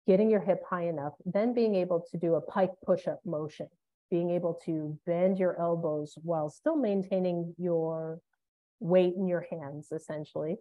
[0.08, 3.68] Getting your hip high enough, then being able to do a pike push up motion,
[4.12, 8.20] being able to bend your elbows while still maintaining your
[8.80, 10.58] weight in your hands, essentially,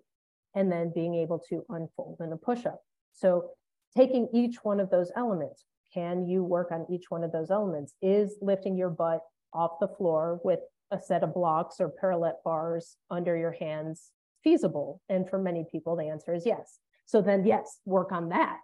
[0.55, 2.81] and then being able to unfold in a push up.
[3.13, 3.51] So,
[3.97, 7.95] taking each one of those elements, can you work on each one of those elements?
[8.01, 9.21] Is lifting your butt
[9.53, 14.13] off the floor with a set of blocks or parallel bars under your hands
[14.43, 15.01] feasible?
[15.09, 16.79] And for many people, the answer is yes.
[17.07, 18.59] So then, yes, work on that.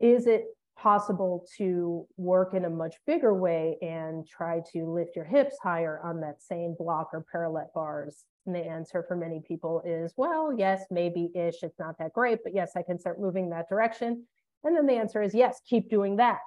[0.00, 0.44] Is it
[0.76, 6.00] possible to work in a much bigger way and try to lift your hips higher
[6.04, 8.24] on that same block or parallel bars?
[8.46, 11.62] And the answer for many people is, well, yes, maybe ish.
[11.62, 14.24] It's not that great, but yes, I can start moving that direction.
[14.64, 16.38] And then the answer is yes, keep doing that.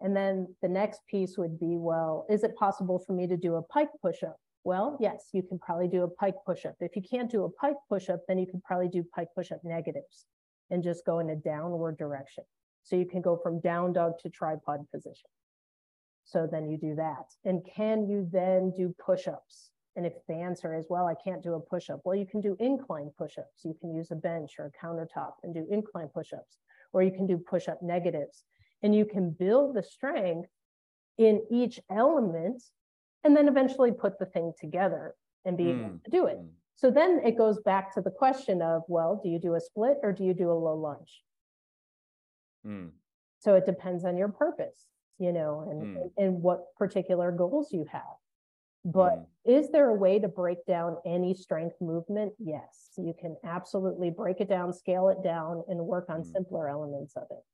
[0.00, 3.56] And then the next piece would be, well, is it possible for me to do
[3.56, 4.36] a pike push up?
[4.64, 6.76] Well, yes, you can probably do a pike push up.
[6.80, 9.52] If you can't do a pike push up, then you can probably do pike push
[9.52, 10.26] up negatives
[10.70, 12.44] and just go in a downward direction.
[12.82, 15.30] So you can go from down dog to tripod position.
[16.24, 17.26] So then you do that.
[17.44, 19.70] And can you then do push ups?
[19.96, 22.40] And if the answer is, well, I can't do a push up, well, you can
[22.40, 23.64] do incline push ups.
[23.64, 26.58] You can use a bench or a countertop and do incline push ups,
[26.92, 28.44] or you can do push up negatives.
[28.82, 30.48] And you can build the strength
[31.18, 32.62] in each element
[33.24, 35.14] and then eventually put the thing together
[35.44, 36.38] and be able Mm, to do it.
[36.38, 36.50] mm.
[36.74, 39.98] So then it goes back to the question of, well, do you do a split
[40.02, 41.22] or do you do a low lunge?
[42.66, 42.92] Mm.
[43.38, 46.12] So it depends on your purpose, you know, and, Mm.
[46.16, 48.16] and, what particular goals you have.
[48.84, 49.26] But Mm.
[49.44, 52.34] is there a way to break down any strength movement?
[52.38, 56.26] Yes, you can absolutely break it down, scale it down, and work on Mm.
[56.32, 57.44] simpler elements of it.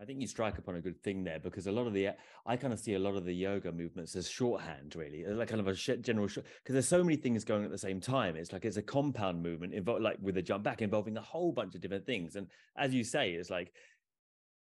[0.00, 2.08] I think you strike upon a good thing there because a lot of the
[2.46, 5.60] I kind of see a lot of the yoga movements as shorthand, really, like kind
[5.60, 8.36] of a general because there's so many things going at the same time.
[8.36, 11.52] It's like it's a compound movement, involve like with a jump back involving a whole
[11.52, 12.36] bunch of different things.
[12.36, 13.72] And as you say, it's like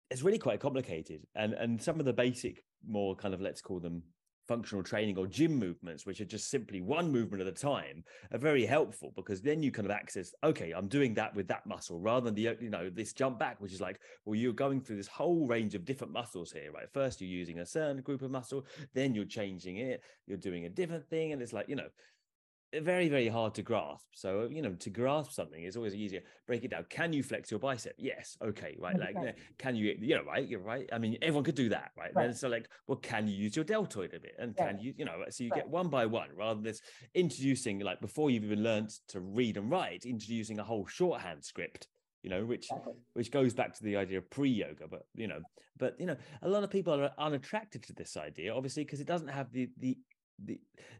[0.09, 1.21] it's really quite complicated.
[1.35, 4.03] And and some of the basic, more kind of let's call them
[4.47, 8.37] functional training or gym movements, which are just simply one movement at a time, are
[8.37, 11.99] very helpful because then you kind of access, okay, I'm doing that with that muscle
[11.99, 14.97] rather than the, you know, this jump back, which is like, well, you're going through
[14.97, 16.91] this whole range of different muscles here, right?
[16.91, 20.69] First, you're using a certain group of muscle, then you're changing it, you're doing a
[20.69, 21.31] different thing.
[21.31, 21.87] And it's like, you know,
[22.81, 26.63] very very hard to grasp so you know to grasp something is always easier break
[26.63, 29.27] it down can you flex your bicep yes okay right like Okay.
[29.27, 32.15] you can you you know right you're right i mean everyone could do that right,
[32.15, 32.25] Right.
[32.27, 34.67] then so like well can you use your deltoid a bit and Yeah.
[34.67, 35.59] can you you know so you Right.
[35.59, 36.81] get one by one rather than this
[37.13, 41.87] introducing like before you've even learned to read and write introducing a whole shorthand script
[42.23, 42.93] you know which Exactly.
[43.13, 45.41] which goes back to the idea of pre-yoga but you know
[45.77, 49.07] but you know a lot of people are unattracted to this idea obviously because it
[49.07, 49.97] doesn't have the the
[50.43, 50.59] the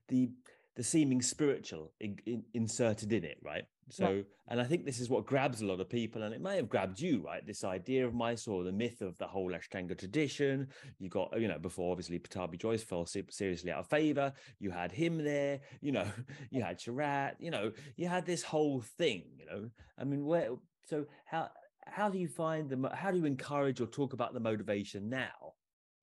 [0.09, 0.29] the
[0.75, 3.63] the seeming spiritual in, in, inserted in it right?
[3.89, 6.55] So and i think this is what grabs a lot of people and it may
[6.55, 7.45] have grabbed you right?
[7.45, 10.67] This idea of mysore the myth of the whole ashtanga tradition.
[10.99, 14.33] You got you know before obviously Pattabhi Jois fell seriously out of favor.
[14.59, 16.07] You had him there you know
[16.49, 19.69] you had Sharat, you know you had this whole thing you know?
[19.99, 20.49] I mean where
[20.85, 21.49] so how
[21.85, 25.53] how do you find the how do you encourage or talk about the motivation now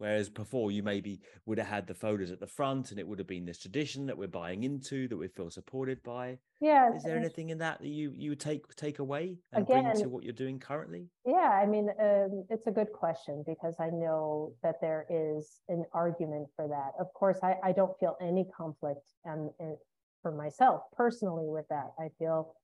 [0.00, 3.18] whereas before you maybe would have had the photos at the front and it would
[3.18, 6.94] have been this tradition that we're buying into that we feel supported by Yeah.
[6.94, 10.08] is there anything in that that you you would take take away and bring to
[10.08, 14.54] what you're doing currently Yeah, I mean, um, it's a good question because I know
[14.62, 16.92] that there is an argument for that.
[16.98, 19.76] Of course, I, I don't feel any conflict and, and
[20.22, 21.92] for myself personally with that.
[21.98, 22.54] I feel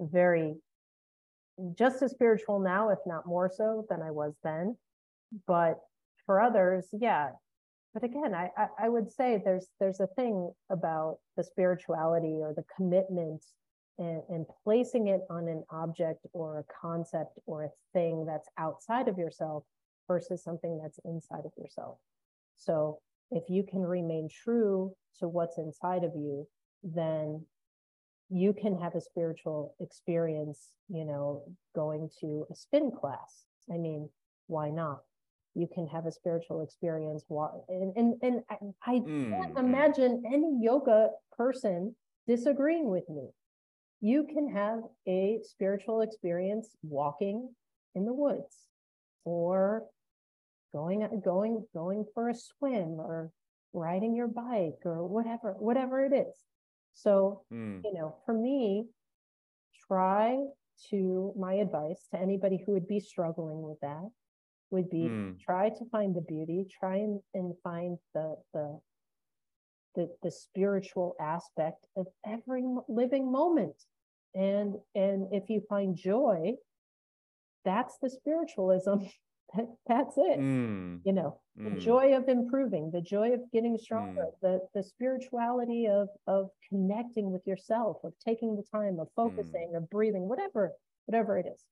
[0.00, 0.54] very
[1.78, 4.76] just as spiritual now, if not more so than I was then.
[5.46, 5.78] But
[6.26, 7.30] for others, yeah.
[7.94, 12.54] But again, I, I, I would say there's there's a thing about the spirituality or
[12.54, 13.44] the commitment
[13.98, 19.08] and, and placing it on an object or a concept or a thing that's outside
[19.08, 19.64] of yourself
[20.08, 21.98] versus something that's inside of yourself.
[22.56, 23.00] So
[23.30, 26.46] if you can remain true to what's inside of you,
[26.82, 27.44] then
[28.30, 31.42] you can have a spiritual experience, you know,
[31.74, 33.44] going to a spin class.
[33.72, 34.08] I mean,
[34.46, 35.00] why not?
[35.54, 37.24] You can have a spiritual experience.
[37.68, 39.58] And, and, and I, I can't Mm, mm.
[39.58, 41.94] imagine any yoga person
[42.26, 43.28] disagreeing with me.
[44.00, 47.54] You can have a spiritual experience walking
[47.94, 48.56] in the woods
[49.24, 49.84] or
[50.72, 53.30] going going going for a swim or
[53.72, 56.34] riding your bike or whatever whatever it is
[56.94, 58.86] so Mm, you know for me
[59.86, 60.38] try
[60.90, 64.08] to my advice to anybody who would be struggling with that
[64.72, 65.38] would be Mm.
[65.38, 68.80] try to find the beauty try and, and find the the
[69.94, 73.76] the, the spiritual aspect of every living moment.
[74.34, 76.54] And and if you find joy
[77.64, 78.94] that's the spiritualism.
[79.86, 80.40] That's it.
[80.40, 81.78] Mm, you know the mm.
[81.78, 87.46] joy of improving the joy of getting stronger the the spirituality of of connecting with
[87.46, 90.72] yourself of taking the time of focusing of breathing whatever
[91.04, 91.62] whatever it is.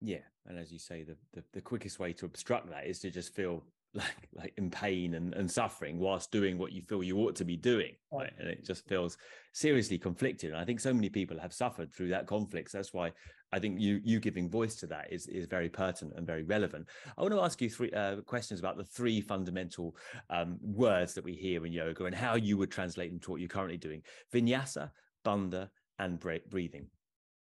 [0.00, 3.10] Yeah, and as you say, the, the the quickest way to obstruct that is to
[3.10, 7.18] just feel like like in pain and, and suffering whilst doing what you feel you
[7.18, 8.32] ought to be doing, Right.
[8.38, 9.16] And it just feels
[9.52, 10.50] seriously conflicted.
[10.50, 12.70] And I think so many people have suffered through that conflict.
[12.70, 13.12] So that's why
[13.52, 16.86] I think you you giving voice to that is is very pertinent and very relevant.
[17.16, 19.96] I want to ask you three uh, questions about the three fundamental
[20.30, 23.40] um, words that we hear in yoga and how you would translate them to what
[23.40, 24.02] you're currently doing:
[24.34, 24.90] vinyasa,
[25.24, 26.86] bandha, and breathing.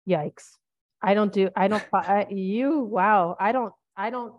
[0.08, 0.58] yikes
[1.06, 4.34] i don't do i don't I, you wow i don't i don't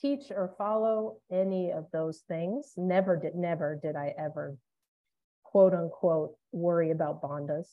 [0.00, 2.72] teach or follow any of those things.
[2.76, 4.56] Never did never did i ever
[5.44, 7.66] quote unquote worry about bandhas.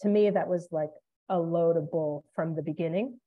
[0.00, 0.90] To me that was like
[1.28, 3.20] a load of bull from the beginning.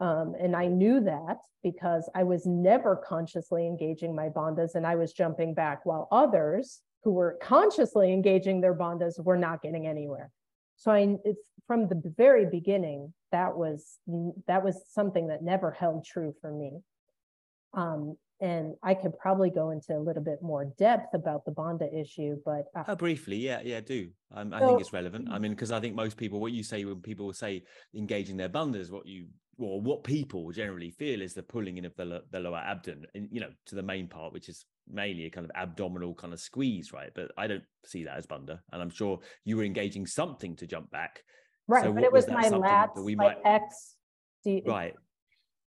[0.00, 4.94] Um, and i knew that because i was never consciously engaging my bandhas and i
[4.94, 10.30] was jumping back while others who were consciously engaging their bandhas were not getting anywhere.
[10.76, 13.98] So i it's from the very beginning that was
[14.46, 16.78] that was something that never held true for me
[17.74, 21.88] um, and I could probably go into a little bit more depth about the Bandha
[21.98, 24.10] issue, but uh, Oh, briefly, yeah, yeah, do.
[24.30, 25.28] Um, I So- think it's relevant.
[25.30, 27.62] I mean, because I think most people, what you say when people say
[27.94, 31.96] engaging their bandhas, what you, well, what people generally feel is the pulling in of
[31.96, 35.30] the, the lower abdomen, and, you know, to the main part, which is mainly a
[35.30, 37.10] kind of abdominal kind of squeeze, right?
[37.14, 40.66] But I don't see that as bandha, and I'm sure you were engaging something to
[40.66, 41.22] jump back,
[41.68, 43.96] right, so but it was was my lats, we my might- X.
[44.44, 44.94] D, right?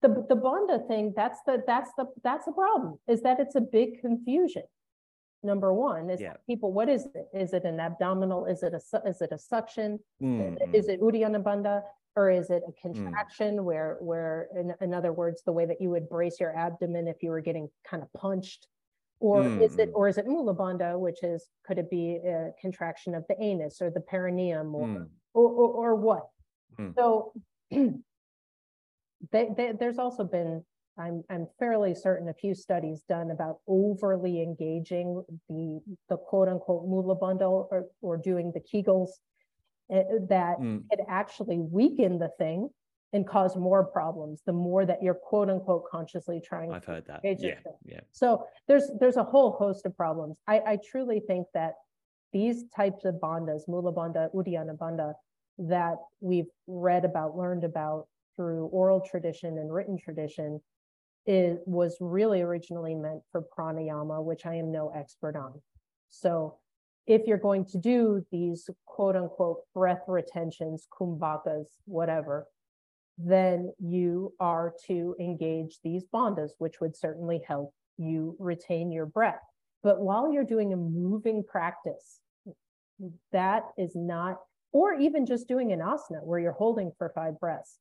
[0.02, 3.62] the the Bandha thing, that's the that's the that's the problem, is that it's a
[3.62, 4.64] big confusion.
[5.44, 6.34] Number one is Yeah.
[6.48, 7.28] people, what is it?
[7.34, 8.46] Is it an abdominal?
[8.46, 10.00] Is it a is it a suction?
[10.22, 11.84] Mm, mm, Is it Uddiyana Bandha?
[12.16, 15.90] Or is it a contraction where where in, in other words, the way that you
[15.92, 18.68] would brace your abdomen if you were getting kind of punched?
[19.22, 19.96] Or is it Mm, mm.
[19.98, 23.82] or is it Mula Bandha, which is could it be a contraction of the anus
[23.82, 26.28] or the perineum or mm, or, or, or what?
[26.80, 26.96] Mm.
[26.96, 27.34] So
[27.72, 28.00] they,
[29.32, 30.64] they, there's also been,
[30.98, 36.88] I'm, I'm fairly certain, a few studies done about overly engaging the, the quote unquote
[36.88, 39.10] Mula bandha or, or doing the Kegels
[39.92, 40.84] eh, that mm.
[40.90, 42.70] could actually weaken the thing
[43.12, 47.08] and cause more problems, the more that you're quote unquote consciously trying I've to heard
[47.08, 47.22] that.
[47.24, 47.56] Yeah,
[47.86, 48.02] yeah.
[48.12, 50.38] So there's there's a whole host of problems.
[50.48, 51.74] I, I truly think that
[52.32, 55.14] these types of bandhas, Mula Bandha, Uddiyana Bandha,
[55.58, 60.62] that we've read about, learned about through oral tradition and written tradition,
[61.26, 65.62] is was really originally meant for pranayama, which I am no expert on.
[66.10, 66.58] So
[67.08, 72.48] if you're going to do these quote unquote breath retentions, kumbhakas, whatever,
[73.18, 79.42] then you are to engage these bandhas, which would certainly help you retain your breath.
[79.84, 82.20] But while you're doing a moving practice,
[83.32, 84.40] that is not,
[84.74, 87.80] or even just doing an asana where you're holding for five breaths,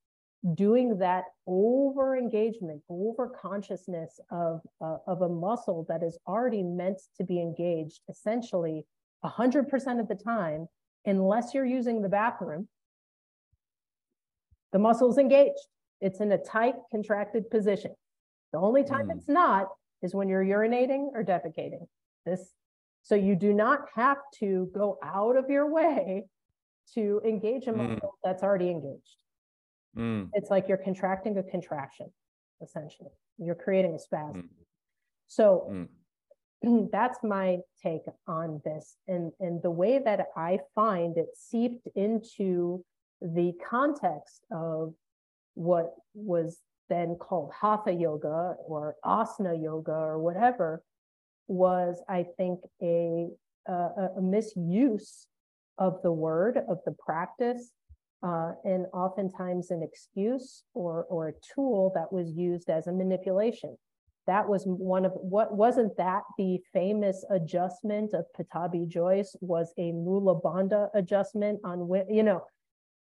[0.54, 7.00] doing that over engagement, over consciousness of, uh, of a muscle that is already meant
[7.16, 8.86] to be engaged essentially
[9.24, 10.68] 100% of the time,
[11.04, 12.68] unless you're using the bathroom,
[14.70, 15.66] the muscle's engaged.
[16.00, 17.92] It's in a tight, contracted position.
[18.52, 19.16] The only time Mm.
[19.16, 19.68] it's not
[20.02, 21.86] is when you're urinating or defecating.
[22.24, 22.52] This,
[23.02, 26.26] so you do not have to go out of your way
[26.94, 27.94] to engage a Mm.
[27.94, 29.22] muscle that's already engaged.
[29.96, 32.12] Mm, It's like you're contracting a contraction,
[32.60, 33.10] essentially.
[33.38, 34.42] You're creating a spasm.
[34.42, 34.48] Mm.
[35.26, 35.88] So
[36.64, 36.90] mm.
[36.92, 38.96] that's my take on this.
[39.06, 42.84] And, and the way that I find it seeped into
[43.20, 44.94] the context of
[45.54, 46.58] what was
[46.88, 50.82] then called hatha yoga or asana yoga or whatever
[51.46, 53.28] was, I think, a,
[53.66, 53.72] a,
[54.16, 55.26] a misuse
[55.78, 57.72] of the word, of the practice,
[58.22, 63.76] uh, and oftentimes an excuse or, or a tool that was used as a manipulation.
[64.26, 69.92] That was one of what wasn't that the famous adjustment of Pattabhi Jois was a
[69.92, 72.44] Mula Bandha adjustment on you know.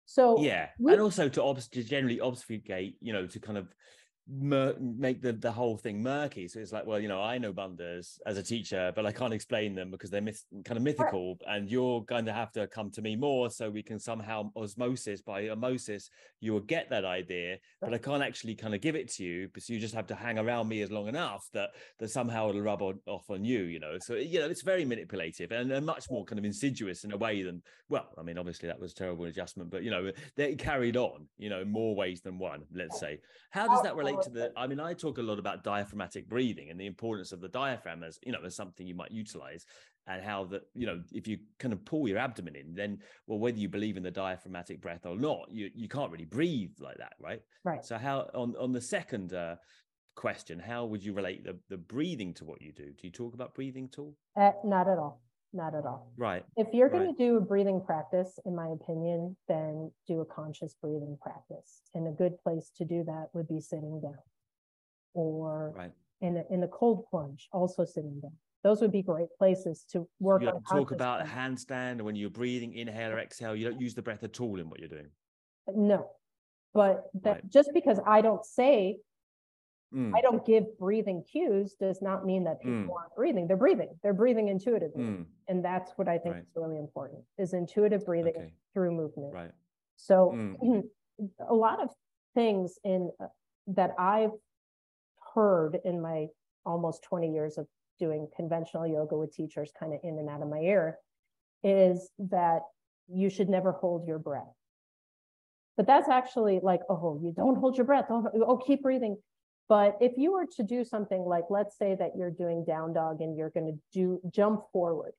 [0.07, 3.69] So yeah, we- and also to, to generally obfuscate, you know, to kind of
[4.29, 6.49] mur- make the, the whole thing murky.
[6.49, 9.33] So it's like, well, you know, I know bandhas as a teacher, but I can't
[9.33, 12.91] explain them because they're myth- kind of mythical, and you're going to have to come
[12.93, 16.11] to me more so we can somehow osmosis by osmosis
[16.41, 19.49] you will get that idea, but I can't actually kind of give it to you
[19.49, 22.61] because you just have to hang around me as long enough that that somehow it'll
[22.61, 23.99] rub on, off on you, you know.
[23.99, 27.16] So you know, it's very manipulative and, and much more kind of insidious in a
[27.16, 30.97] way than well, I mean, obviously that was terrible adjustment, but you know, they carried
[30.97, 32.62] on, you know, in more ways than one.
[32.74, 33.20] Let's say,
[33.51, 34.53] how does that relate to the?
[34.57, 38.03] I mean, I talk a lot about diaphragmatic breathing and the importance of the diaphragm
[38.03, 39.67] as you know as something you might utilize,
[40.07, 43.39] and how that you know if you kind of pull your abdomen in, then well,
[43.39, 46.99] whether you believe in the diaphragmatic breath or not, you you can't really breathe like
[46.99, 47.43] that, right?
[47.64, 47.85] right.
[47.85, 49.57] So how on on the second uh,
[50.14, 52.87] question, how would you relate the the breathing to what you do?
[52.87, 54.14] Do you talk about breathing at all?
[54.37, 55.21] Uh, not at all.
[55.57, 56.13] Not at all.
[56.19, 56.45] Right.
[56.59, 57.17] If you're going Right.
[57.17, 61.81] to do a breathing practice, in my opinion, then do a conscious breathing practice.
[61.95, 64.19] And a good place to do that would be sitting down
[65.15, 65.93] or Right.
[66.21, 68.37] in a, in a cold plunge, also sitting down.
[68.63, 71.37] Those would be great places to work You on talk about breathing.
[71.37, 73.57] handstand when you're breathing, inhale or exhale.
[73.57, 75.11] You don't use the breath at all in what you're doing.
[75.75, 76.11] No,
[76.75, 77.51] but that Right.
[77.51, 78.99] just because I don't say,
[79.95, 83.01] Mm, I don't give breathing cues does not mean that people Mm.
[83.01, 83.47] aren't breathing.
[83.47, 83.99] They're breathing.
[84.03, 85.03] They're breathing intuitively.
[85.03, 86.43] mm, And that's what I think Right.
[86.45, 88.53] is really important is intuitive breathing okay.
[88.74, 89.32] through movement.
[89.32, 89.53] Right.
[89.97, 90.89] So Mm.
[91.41, 91.95] a lot of
[92.34, 93.28] things in uh,
[93.68, 94.32] that I've
[95.34, 96.28] heard in my
[96.64, 97.68] almost 20 years of
[97.99, 100.99] doing conventional yoga with teachers kind of in and out of my ear
[101.62, 102.62] is that
[103.09, 104.53] you should never hold your breath.
[105.76, 108.09] But that's actually like, oh, you don't hold your breath.
[108.09, 109.16] Don't, oh, keep breathing.
[109.69, 113.21] But if you were to do something like, let's say that you're doing down dog
[113.21, 115.12] and you're going to do jump forward.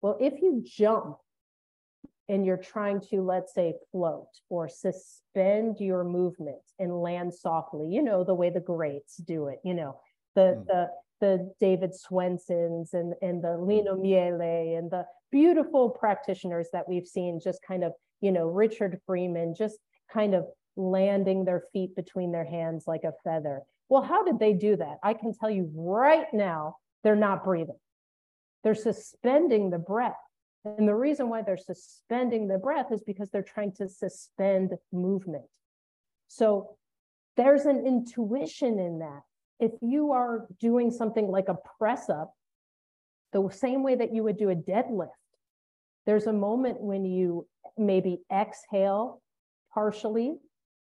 [0.00, 1.18] Well, if you jump
[2.28, 8.02] and you're trying to, let's say, float or suspend your movement and land softly, you
[8.02, 10.00] know, the way the greats do it, you know,
[10.34, 10.66] the Mm.
[10.66, 14.40] the the David Swensons and and the Lino Miele
[14.78, 19.78] and the beautiful practitioners that we've seen just kind of, you know, Richard Freeman just
[20.10, 23.62] kind of landing their feet between their hands like a feather.
[23.88, 24.98] Well, how did they do that?
[25.02, 27.78] I can tell you right now, they're not breathing.
[28.62, 30.16] They're suspending the breath.
[30.64, 35.44] And the reason why they're suspending the breath is because they're trying to suspend movement.
[36.28, 36.76] So
[37.36, 39.20] there's an intuition in that.
[39.60, 42.32] If you are doing something like a press up,
[43.32, 45.10] the same way that you would do a deadlift,
[46.06, 49.20] there's a moment when you maybe exhale
[49.72, 50.36] partially,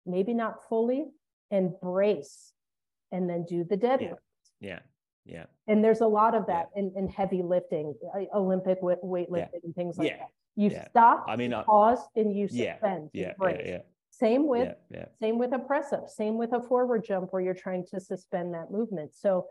[0.05, 1.05] maybe not fully,
[1.51, 2.53] and brace,
[3.15, 4.17] and then do the deadlift.
[4.59, 4.79] Yeah.
[5.25, 5.45] Yeah.
[5.67, 9.73] And there's a lot of that in, in heavy lifting, uh, Olympic weight- weightlifting and
[9.73, 10.17] things like Yeah.
[10.17, 10.27] that.
[10.55, 10.87] You Yeah.
[10.89, 12.73] stop, I mean, I- pause, and you Yeah.
[12.73, 13.09] suspend.
[13.13, 13.33] Yeah.
[13.41, 13.61] Yeah.
[13.65, 13.81] Yeah.
[14.11, 14.99] Same with Yeah.
[14.99, 15.05] Yeah.
[15.19, 18.53] same with a press up, same with a forward jump where you're trying to suspend
[18.53, 19.13] that movement.
[19.13, 19.47] So,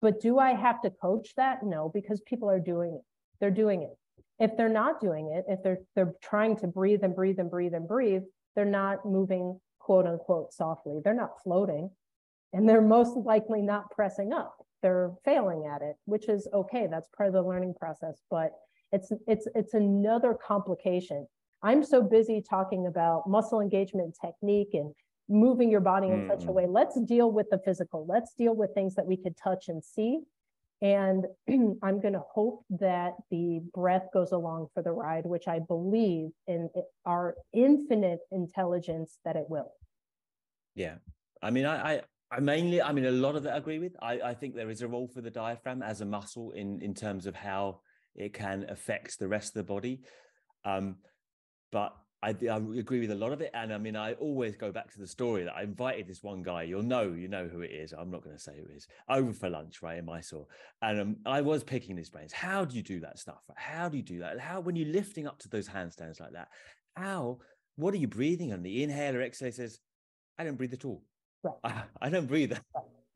[0.00, 1.62] but do I have to coach that?
[1.62, 3.02] No, because people are doing it.
[3.40, 3.96] They're doing it.
[4.38, 7.74] If they're not doing it, if they're they're trying to breathe and breathe and breathe
[7.74, 11.00] and breathe, they're not moving quote unquote softly.
[11.04, 11.90] They're not floating.
[12.52, 14.56] And they're most likely not pressing up.
[14.82, 16.86] They're failing at it, which is okay.
[16.90, 18.52] That's part of the learning process, but
[18.92, 21.26] it's it's it's another complication.
[21.62, 24.94] I'm so busy talking about muscle engagement technique and
[25.28, 26.54] moving your body in such a mm-hmm.
[26.54, 26.66] way.
[26.68, 28.06] Let's deal with the physical.
[28.08, 30.20] Let's deal with things that we could touch and see.
[30.80, 31.26] And
[31.82, 36.30] I'm going to hope that the breath goes along for the ride, which I believe
[36.46, 36.70] in
[37.04, 39.72] our infinite intelligence that it will.
[40.74, 40.94] Yeah.
[41.42, 43.96] I mean, I, I, I mainly, I mean, a lot of that I agree with.
[44.02, 46.94] I, I think there is a role for the diaphragm as a muscle in, in
[46.94, 47.80] terms of how
[48.14, 50.00] it can affect the rest of the body.
[50.64, 50.96] Um,
[51.72, 53.50] but I, I agree with a lot of it.
[53.54, 56.42] And I mean, I always go back to the story that I invited this one
[56.42, 57.94] guy, you'll know, you know who it is.
[57.96, 59.98] I'm not going to say who it is over for lunch, right?
[59.98, 60.46] In Mysore.
[60.82, 62.32] And um, I was picking his brains.
[62.32, 63.42] How do you do that stuff?
[63.54, 64.40] How do you do that?
[64.40, 66.48] How, when you're lifting up to those handstands like that,
[66.96, 67.38] how,
[67.76, 68.62] what are you breathing on?
[68.62, 69.78] The inhale or exhale says,
[70.38, 71.04] I don't breathe at all.
[71.44, 72.52] I, ah, I don't breathe.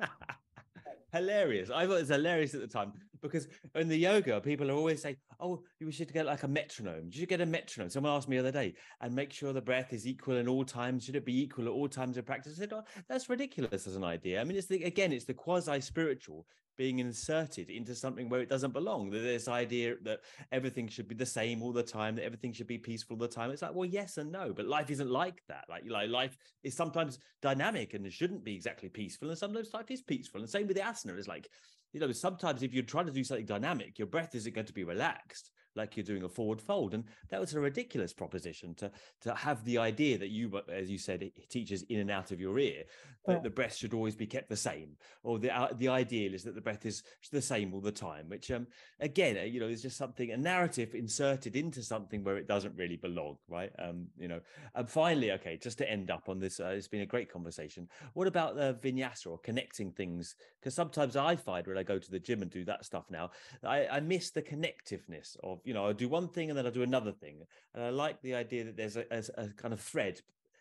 [1.13, 1.71] hilarious.
[1.71, 2.93] I thought it was hilarious at the time.
[3.21, 7.07] because in the yoga, people are always saying, "Oh, you should get like a metronome.
[7.11, 9.61] You should get a metronome." Someone asked me the other day, and make sure the
[9.61, 11.05] breath is equal in all times.
[11.05, 12.55] Should it be equal at all times of practice?
[12.57, 15.35] I said, oh, "That's ridiculous as an idea." I mean, it's the again, it's the
[15.35, 16.47] quasi spiritual
[16.77, 19.11] being inserted into something where it doesn't belong.
[19.11, 20.21] This idea that
[20.51, 23.29] everything should be the same all the time, that everything should be peaceful all the
[23.29, 23.51] time.
[23.51, 25.65] It's like, well, yes and no, but life isn't like that.
[25.69, 29.91] Like, like life is sometimes dynamic and it shouldn't be exactly peaceful, and sometimes life
[29.91, 30.41] is peaceful.
[30.41, 31.19] And same with the asana.
[31.19, 31.49] It's like,
[31.93, 34.73] you know, sometimes if you're trying to do something dynamic, your breath isn't going to
[34.73, 36.95] be relaxed like you're doing a forward fold.
[36.95, 38.91] And that was a ridiculous proposition to
[39.23, 42.41] to have the idea that you, as you said, it teaches in and out of
[42.41, 42.85] your ear,
[43.27, 43.41] that Yeah.
[43.43, 46.55] the breath should always be kept the same, or the uh, the ideal is that
[46.55, 48.29] the breath is the same all the time.
[48.29, 48.67] Which, um,
[49.01, 52.77] again, uh, you know, is just something a narrative inserted into something where it doesn't
[52.77, 53.71] really belong, right?
[53.79, 54.41] Um, you know.
[54.75, 57.89] And finally, okay, just to end up on this, uh, it's been a great conversation.
[58.15, 60.35] What about the vinyasa or connecting things?
[60.61, 63.31] Because sometimes I find when I go to the gym and do that stuff now,
[63.63, 66.71] I, I miss the connectiveness of, you know, I do one thing and then I
[66.71, 67.43] do another thing.
[67.75, 70.21] And I like the idea that there's a, a, a kind of thread.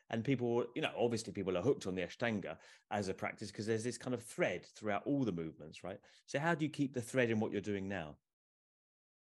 [0.10, 2.58] And people, you know, obviously people are hooked on the Ashtanga
[2.92, 6.00] as a practice because there's this kind of thread throughout all the movements, right?
[6.26, 8.18] So, how do you keep the thread in what you're doing now?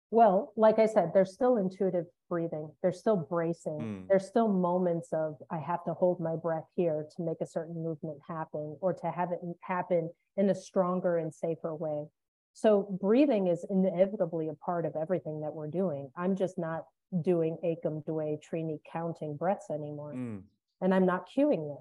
[0.09, 2.69] Well, like I said, there's still intuitive breathing.
[2.81, 3.79] There's still bracing.
[3.79, 4.07] Mm.
[4.07, 7.75] There's still moments of I have to hold my breath here to make a certain
[7.83, 12.05] movement happen or to have it happen in a stronger and safer way.
[12.53, 16.11] So breathing is inevitably a part of everything that we're doing.
[16.15, 16.85] I'm just not
[17.21, 20.13] doing Ekam Dve Trini counting breaths anymore.
[20.13, 20.43] Mm,
[20.81, 21.77] And I'm not cueing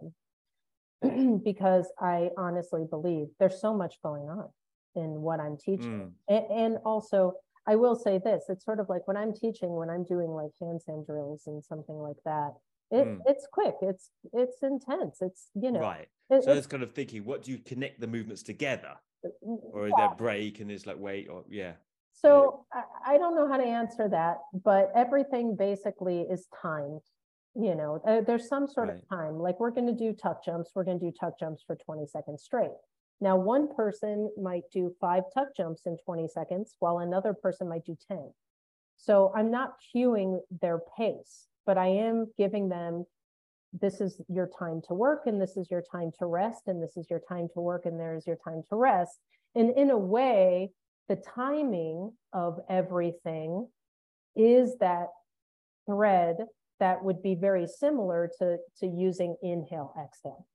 [1.02, 4.48] them because I honestly believe there's so much going on
[4.94, 6.12] in what I'm teaching.
[6.12, 7.34] mm, And, and also,
[7.66, 10.50] I will say this: it's sort of like when I'm teaching, when I'm doing like
[10.60, 12.52] handstand drills and something like that.
[12.90, 13.20] It, Mm.
[13.26, 13.74] It's quick.
[13.80, 15.22] It's it's intense.
[15.22, 15.80] It's you know.
[15.80, 16.08] right.
[16.30, 18.94] it- So, it's- it's kind of thinking, what do you connect the movements together?
[19.42, 20.08] Or is yeah.
[20.08, 21.72] there break and it's like, wait, or yeah.
[22.12, 27.00] So I, I don't know how to answer that, but everything basically is timed.
[27.54, 28.98] You know, uh, there's some sort Right.
[28.98, 29.38] of time.
[29.38, 30.72] Like we're going to do tuck jumps.
[30.74, 32.70] We're going to do tuck jumps for 20 seconds straight.
[33.20, 37.84] Now, one person might do five tuck jumps in 20 seconds, while another person might
[37.84, 38.32] do 10.
[38.96, 43.04] So I'm not cueing their pace, but I am giving them
[43.72, 46.96] this is your time to work, and this is your time to rest, and this
[46.96, 49.18] is your time to work, and there is your time to rest.
[49.54, 50.70] And in a way,
[51.08, 53.68] the timing of everything
[54.36, 55.08] is that
[55.86, 56.36] thread
[56.80, 60.46] that would be very similar to, to using inhale, exhale.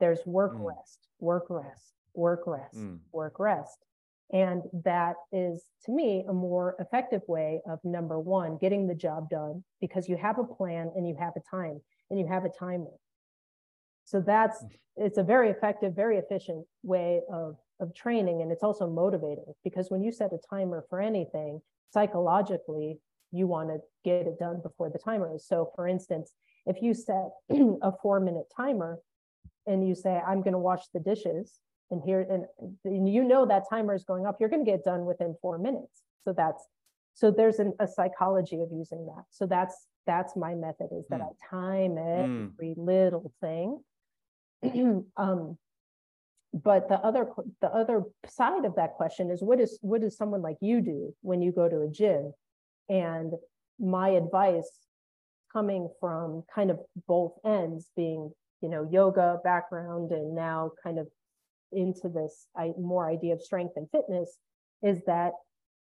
[0.00, 0.76] There's work, Mm.
[0.76, 3.00] rest, work, rest, work, rest, Mm.
[3.12, 3.84] work, rest.
[4.32, 9.28] And that is, to me, a more effective way of number one, getting the job
[9.28, 11.82] done because you have a plan and you have a time
[12.12, 12.92] and you have a timer.
[14.04, 15.06] So that's, mm-hmm.
[15.06, 18.42] it's a very effective, very efficient way of, of training.
[18.42, 22.98] And it's also motivating because when you set a timer for anything, psychologically,
[23.32, 25.46] you want to get it done before the timer is.
[25.46, 26.34] So for instance,
[26.66, 27.30] if you set
[27.82, 28.98] a four minute timer
[29.66, 31.60] and you say, I'm going to wash the dishes
[31.90, 32.44] and here, and,
[32.84, 35.56] and you know that timer is going up, you're going to get done within four
[35.56, 36.02] minutes.
[36.24, 36.62] So that's,
[37.14, 39.24] so there's an, a psychology of using that.
[39.30, 41.28] So that's, that's my method is that Mm.
[41.28, 42.52] I time Mm.
[42.52, 43.82] every little thing.
[45.16, 45.58] um,
[46.54, 50.42] but the other the other side of that question is what is what does someone
[50.42, 52.32] like you do when you go to a gym
[52.88, 53.32] and
[53.78, 54.70] my advice
[55.52, 56.78] coming from kind of
[57.08, 58.30] both ends being
[58.60, 61.08] you know yoga background and now kind of
[61.72, 64.36] into this I, more idea of strength and fitness
[64.82, 65.32] is that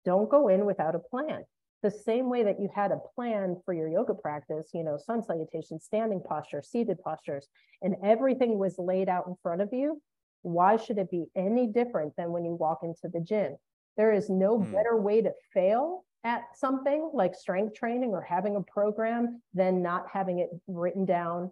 [0.04, 1.46] don't go in without a plan
[1.84, 5.24] the same way that you had a plan for your yoga practice you know sun
[5.24, 7.48] salutation standing posture seated postures
[7.82, 10.02] and everything was laid out in front of you
[10.42, 13.58] why should it be any different than when you walk into the gym?
[13.98, 14.72] There is no Hmm.
[14.72, 20.10] better way to fail at something like strength training or having a program than not
[20.10, 21.52] having it written down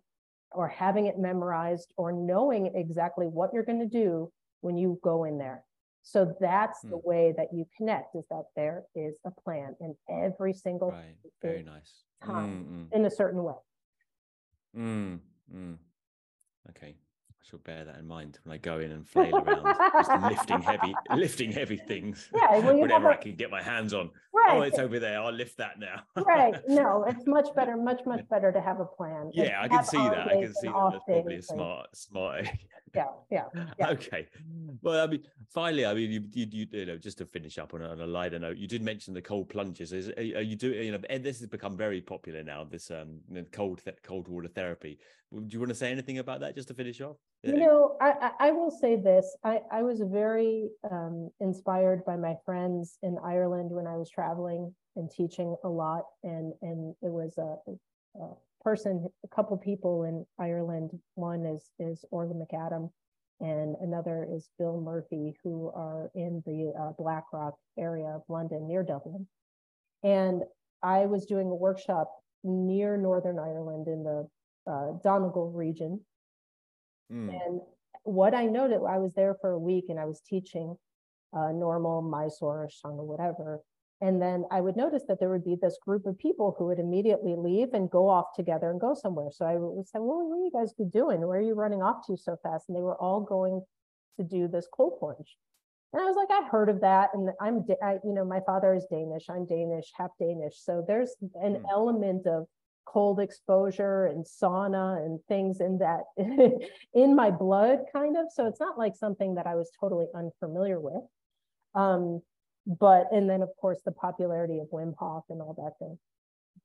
[0.52, 4.31] or having it memorized or knowing exactly what you're going to do
[4.61, 5.64] when you go in there.
[6.07, 7.10] So that's the Hmm.
[7.10, 11.18] way that you connect is that there is a plan in every single Right.
[11.41, 12.03] Very nice.
[12.23, 12.91] time.
[12.91, 13.56] Mm, in a certain way.
[14.76, 15.19] mm, mm,
[15.52, 15.77] mm.
[16.69, 16.95] Okay.
[17.49, 20.95] Shall bear that in mind when I go in and flail around, just lifting heavy,
[21.15, 22.27] lifting heavy things.
[22.34, 24.09] Yeah, well, whatever have I can get my hands on.
[24.34, 24.57] Right.
[24.57, 25.22] Oh, it's over there.
[25.22, 26.01] I'll lift that now.
[26.23, 26.55] right.
[26.67, 29.30] No, it's much better, much, much better to have a plan.
[29.31, 30.27] Yeah, I can see that.
[30.27, 30.89] I can see that.
[30.91, 32.47] That's probably a smart, smart.
[32.95, 33.43] yeah, yeah.
[33.80, 33.89] yeah.
[33.89, 34.27] Okay.
[34.81, 35.23] Well, I mean,
[35.53, 38.01] finally, I mean, you, you, you, you know, just to finish up on a, on
[38.01, 39.93] a lighter note, you did mention the cold plunges.
[39.93, 40.84] Is are, you doing?
[40.84, 42.63] You know, and this has become very popular now.
[42.63, 43.19] This um,
[43.51, 44.97] cold cold water therapy.
[45.36, 47.18] Do you want to say anything about that just to finish off?
[47.44, 49.36] You know, I, I I will say this.
[49.44, 54.74] I, I was very um, inspired by my friends in Ireland when I was traveling
[54.95, 56.03] and teaching a lot.
[56.24, 57.57] And and it was a,
[58.20, 58.28] a
[58.62, 60.91] person, a couple people in Ireland.
[61.16, 62.90] One is is Orla McAdam,
[63.41, 68.84] and another is Bill Murphy, who are in the uh, Blackrock area of London near
[68.84, 69.28] Dublin.
[70.03, 70.44] And
[70.82, 72.12] I was doing a workshop
[72.44, 74.28] near Northern Ireland in the
[74.67, 76.01] uh, Donegal region.
[77.11, 77.61] Mm, And
[78.03, 80.77] what I noted, I was there for a week and I was teaching
[81.33, 83.61] uh, normal, Mysore, Ashtanga, whatever.
[84.01, 86.79] And then I would notice that there would be this group of people who would
[86.79, 89.29] immediately leave and go off together and go somewhere.
[89.31, 91.25] So I would say, well, what are you guys doing?
[91.25, 92.67] Where are you running off to so fast?
[92.67, 93.61] And they were all going
[94.17, 95.37] to do this cold plunge.
[95.93, 97.11] And I was like, I heard of that.
[97.13, 99.29] And I'm, I, you know, my father is Danish.
[99.29, 100.55] I'm Danish, half Danish.
[100.57, 101.65] So there's an Hmm.
[101.71, 102.47] element of
[102.86, 106.03] cold exposure and sauna and things in that
[106.94, 108.28] in my blood kind of.
[108.32, 111.03] So it's not like something that i was totally unfamiliar with.
[111.74, 112.22] Um
[112.66, 115.98] but and then of course the popularity of wim hof and all that thing.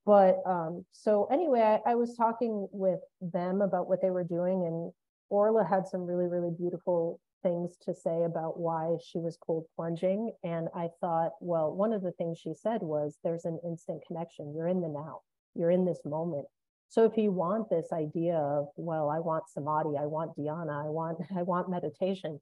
[0.06, 4.64] But um so anyway I, I was talking with them about what they were doing
[4.66, 4.92] and
[5.30, 10.32] orla had some really really beautiful things to say about why she was cold plunging.
[10.44, 14.54] And i thought well one of the things she said was there's an instant connection.
[14.54, 15.22] You're in the now
[15.54, 16.46] you're in this moment.
[16.88, 20.88] So if you want this idea of well i want samadhi i want dhyana i
[20.88, 22.40] want i want meditation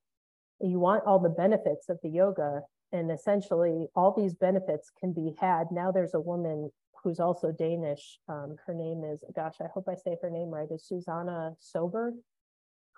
[0.61, 2.63] you want all the benefits of the yoga
[2.93, 5.67] and essentially all these benefits can be had.
[5.71, 6.71] Now there's a woman
[7.05, 10.69] who's also danish um, her name is gosh i hope i say her name right
[10.71, 12.15] is susanna soberg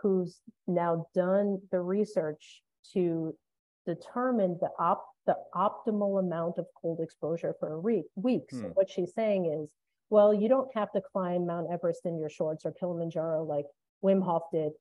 [0.00, 2.62] who's now done the research
[2.94, 3.34] to
[3.86, 8.66] determine the op the optimal amount of cold exposure for a week so Hmm.
[8.68, 9.68] what she's saying is
[10.10, 13.66] well you don't have to climb mount everest in your shorts or kilimanjaro like
[14.04, 14.72] wim hof did.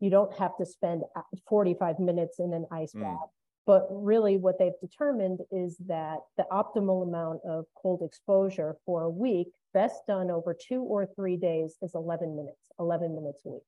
[0.00, 1.02] You don't have to spend
[1.48, 3.02] 45 minutes in an ice Mm.
[3.02, 3.28] bath.
[3.66, 9.10] But really what they've determined is that the optimal amount of cold exposure for a
[9.10, 13.62] week best done over two or three days is 11 minutes 11 minutes a week.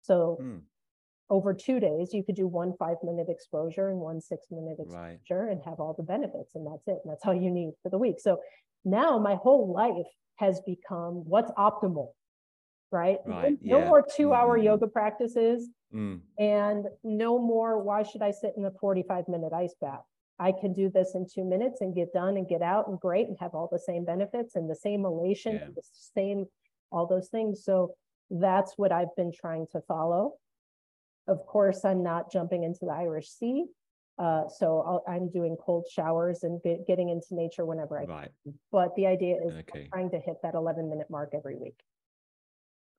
[0.00, 0.62] So mm,
[1.30, 5.12] over two days you could do one five minute exposure and one six minute right.
[5.12, 7.90] exposure and have all the benefits and that's it and that's all you need for
[7.90, 8.18] the week.
[8.18, 8.40] So
[8.84, 10.06] now my whole life
[10.36, 12.08] has become what's optimal
[12.90, 13.84] right No- Right, no yeah.
[13.88, 14.64] more two hour mm.
[14.64, 19.74] yoga practices Mm, and no more why should i sit in a 45 minute ice
[19.78, 20.00] bath
[20.38, 23.28] i can do this in two minutes and get done and get out and great
[23.28, 25.66] and have all the same benefits and the same elation Yeah.
[25.76, 25.82] the
[26.16, 26.46] same
[26.90, 27.94] all those things so
[28.30, 30.36] that's what i've been trying to follow
[31.28, 33.66] of course i'm not jumping into the irish sea
[34.18, 38.30] uh, so I'll, i'm doing cold showers and get, getting into nature whenever i right.
[38.44, 39.88] can but the idea is Okay.
[39.92, 41.80] trying to hit that 11 minute mark every week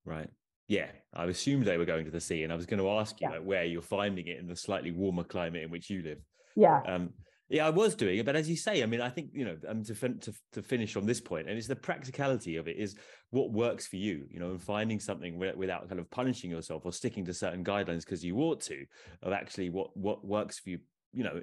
[0.04, 0.28] Right.
[0.68, 3.20] Yeah, I assumed they were going to the sea, and I was going to ask
[3.20, 3.36] you Yeah.
[3.36, 6.18] like where you're finding it in the slightly warmer climate in which you live.
[6.56, 7.14] yeah Um,
[7.48, 9.56] yeah, I was doing it, but as you say, I mean, I think you know,
[9.68, 12.76] um, to fin- to to finish on this point, and it's the practicality of it
[12.78, 12.96] is
[13.30, 16.84] what works for you, you know, and finding something wi- without kind of punishing yourself
[16.86, 18.86] or sticking to certain guidelines because you ought to,
[19.22, 20.78] of actually what what works for you,
[21.14, 21.40] you know,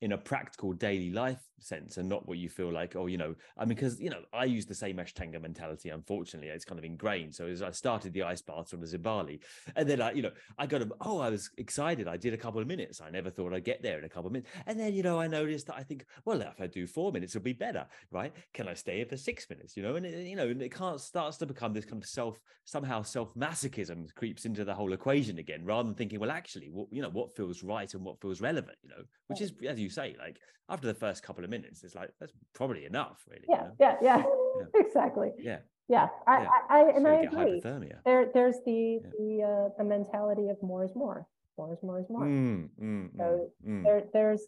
[0.00, 3.34] in a practical daily life sense, and not what you feel like, oh, you know,
[3.56, 5.90] I mean, because you know, I use the same Ashtanga mentality.
[5.90, 7.34] Unfortunately, it's kind of ingrained.
[7.34, 9.40] So as I started the ice baths on the Zibali,
[9.76, 12.08] and then I, you know, I got a, oh, I was excited.
[12.08, 13.00] I did a couple of minutes.
[13.00, 14.50] I never thought I'd get there in a couple of minutes.
[14.66, 17.34] And then, you know, I noticed that I think, well, if I do four minutes,
[17.34, 18.32] it'll be better, right?
[18.54, 19.76] Can I stay here for six minutes?
[19.76, 22.08] You know, and it, you know, and it can't starts to become this kind of
[22.08, 26.70] self, somehow self masochism creeps into the whole equation again, rather than thinking, well, actually,
[26.70, 29.78] what you know, what feels right and what feels relevant, you know, which is as
[29.78, 30.38] you say, like
[30.68, 33.44] after the first couple of minutes, it's like that's probably enough, really.
[33.48, 33.74] you yeah know?
[33.80, 34.22] yeah yeah
[34.60, 34.66] Yeah.
[34.86, 35.58] exactly yeah.
[35.88, 36.48] yeah i Yeah.
[36.68, 37.96] i, I and so i get agree hypothermia.
[38.04, 39.10] there there's the Yeah.
[39.18, 41.26] the uh the mentality of more is more
[41.58, 43.24] more is more is more Mm, mm, So
[43.66, 43.82] mm, mm.
[43.84, 44.46] there there's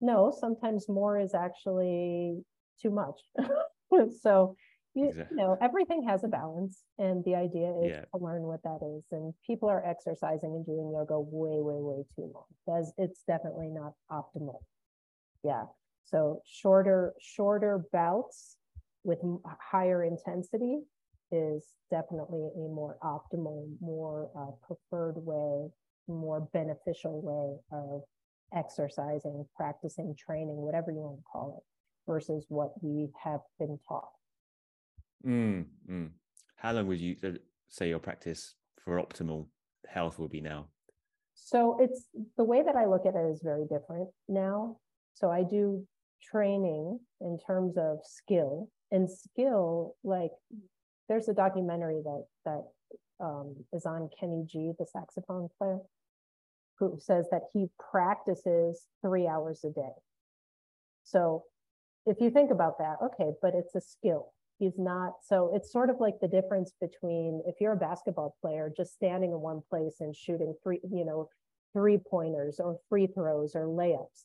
[0.00, 2.42] no sometimes more is actually
[2.82, 3.18] too much
[4.22, 4.56] so
[4.94, 8.04] you, Exact- you know everything has a balance and the idea is Yeah.
[8.14, 12.04] to learn what that is and people are exercising and doing yoga way way way
[12.14, 14.60] too long that's it's definitely not optimal
[15.44, 15.64] yeah
[16.04, 18.56] so shorter shorter bouts
[19.04, 19.18] with
[19.60, 20.80] higher intensity
[21.30, 25.68] is definitely a more optimal more uh, preferred way
[26.08, 28.02] more beneficial way of
[28.54, 34.10] exercising practicing training whatever you want to call it versus what we have been taught
[35.26, 36.10] Mm, mm.
[36.56, 37.30] How long would you uh,
[37.68, 38.54] say your practice
[38.84, 39.46] for optimal
[39.88, 40.66] health will be now?
[41.34, 42.06] So it's
[42.36, 44.78] the way that I look at it is very different now.
[45.14, 45.86] So I do
[46.22, 50.30] training in terms of skill and skill like
[51.08, 52.62] there's a documentary that that
[53.20, 55.78] um, is on Kenny G, the saxophone player,
[56.78, 59.94] who says that he practices three hours a day.
[61.04, 61.44] So
[62.06, 64.32] if you think about that, okay, but it's a skill.
[64.58, 68.72] He's not, so it's sort of like the difference between if you're a basketball player
[68.76, 71.28] just standing in one place and shooting three, you know,
[71.72, 74.24] three pointers or free throws or layups.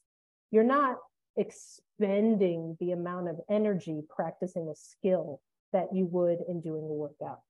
[0.51, 0.97] You're not
[1.35, 5.41] expending the amount of energy practicing a skill
[5.73, 7.41] that you would in doing a workout.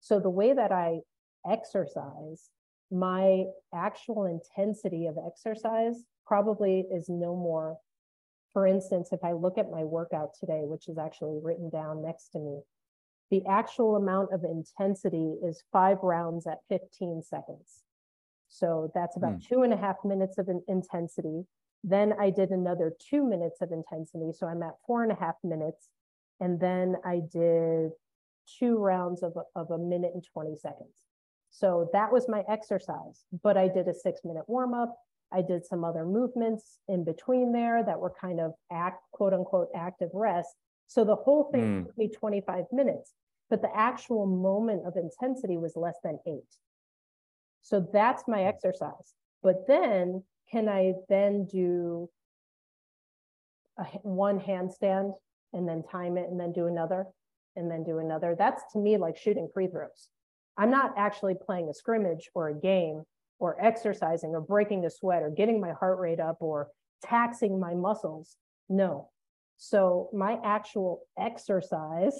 [0.00, 1.00] So the way that I
[1.48, 2.50] exercise,
[2.90, 7.78] my actual intensity of exercise probably is no more.
[8.52, 12.28] For instance, if I look at my workout today, which is actually written down next
[12.30, 12.60] to me,
[13.30, 17.82] the actual amount of intensity is five rounds at 15 seconds.
[18.48, 19.38] So that's about Hmm.
[19.38, 21.46] two and a half minutes of intensity.
[21.84, 24.32] Then I did another two minutes of intensity.
[24.32, 25.88] So I'm at four and a half minutes.
[26.40, 27.90] And then I did
[28.58, 30.94] two rounds of, a- of a minute and 20 seconds.
[31.50, 34.96] So that was my exercise, but I did a six minute warm up.
[35.32, 39.68] I did some other movements in between there that were kind of act, quote unquote,
[39.74, 40.48] active rest.
[40.86, 41.86] So the whole thing Mm.
[41.86, 43.12] took me 25 minutes,
[43.50, 46.56] but the actual moment of intensity was less than eight.
[47.62, 49.14] So that's my exercise.
[49.42, 52.08] But then can I then do
[53.78, 55.14] a, one handstand
[55.52, 57.06] and then time it and then do another
[57.56, 58.36] and then do another?
[58.38, 60.08] That's to me like shooting free throws.
[60.58, 63.02] I'm not actually playing a scrimmage or a game
[63.38, 66.68] or exercising or breaking a sweat or getting my heart rate up or
[67.02, 68.36] taxing my muscles.
[68.68, 69.08] No.
[69.56, 72.18] So my actual exercise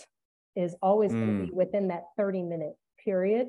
[0.57, 1.45] is always going to hmm.
[1.47, 3.49] be within that 30 minute period.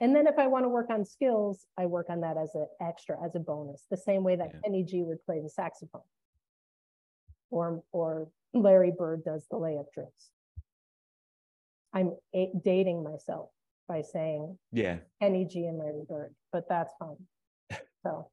[0.00, 2.66] And then if I want to work on skills, I work on that as an
[2.80, 4.60] extra, as a bonus, the same way that Yeah.
[4.64, 6.02] Kenny G would play the saxophone.
[7.50, 10.30] Or or Larry Bird does the layup drills.
[11.92, 13.50] I'm a- dating myself
[13.88, 15.00] by saying Yeah.
[15.20, 17.26] Kenny G and Larry Bird, but that's fine.
[18.04, 18.30] So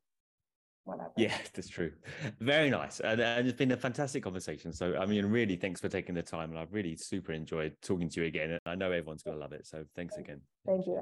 [0.86, 1.12] whatever.
[1.18, 1.92] Yeah, that's true.
[2.40, 3.00] Very nice.
[3.00, 4.72] And, uh, and it's been a fantastic conversation.
[4.72, 6.52] So, I mean, really, thanks for taking the time.
[6.52, 8.52] And I've really super enjoyed talking to you again.
[8.52, 9.68] And I know everyone's going to love it.
[9.68, 10.42] So, thanks again.
[10.66, 11.02] Thank you.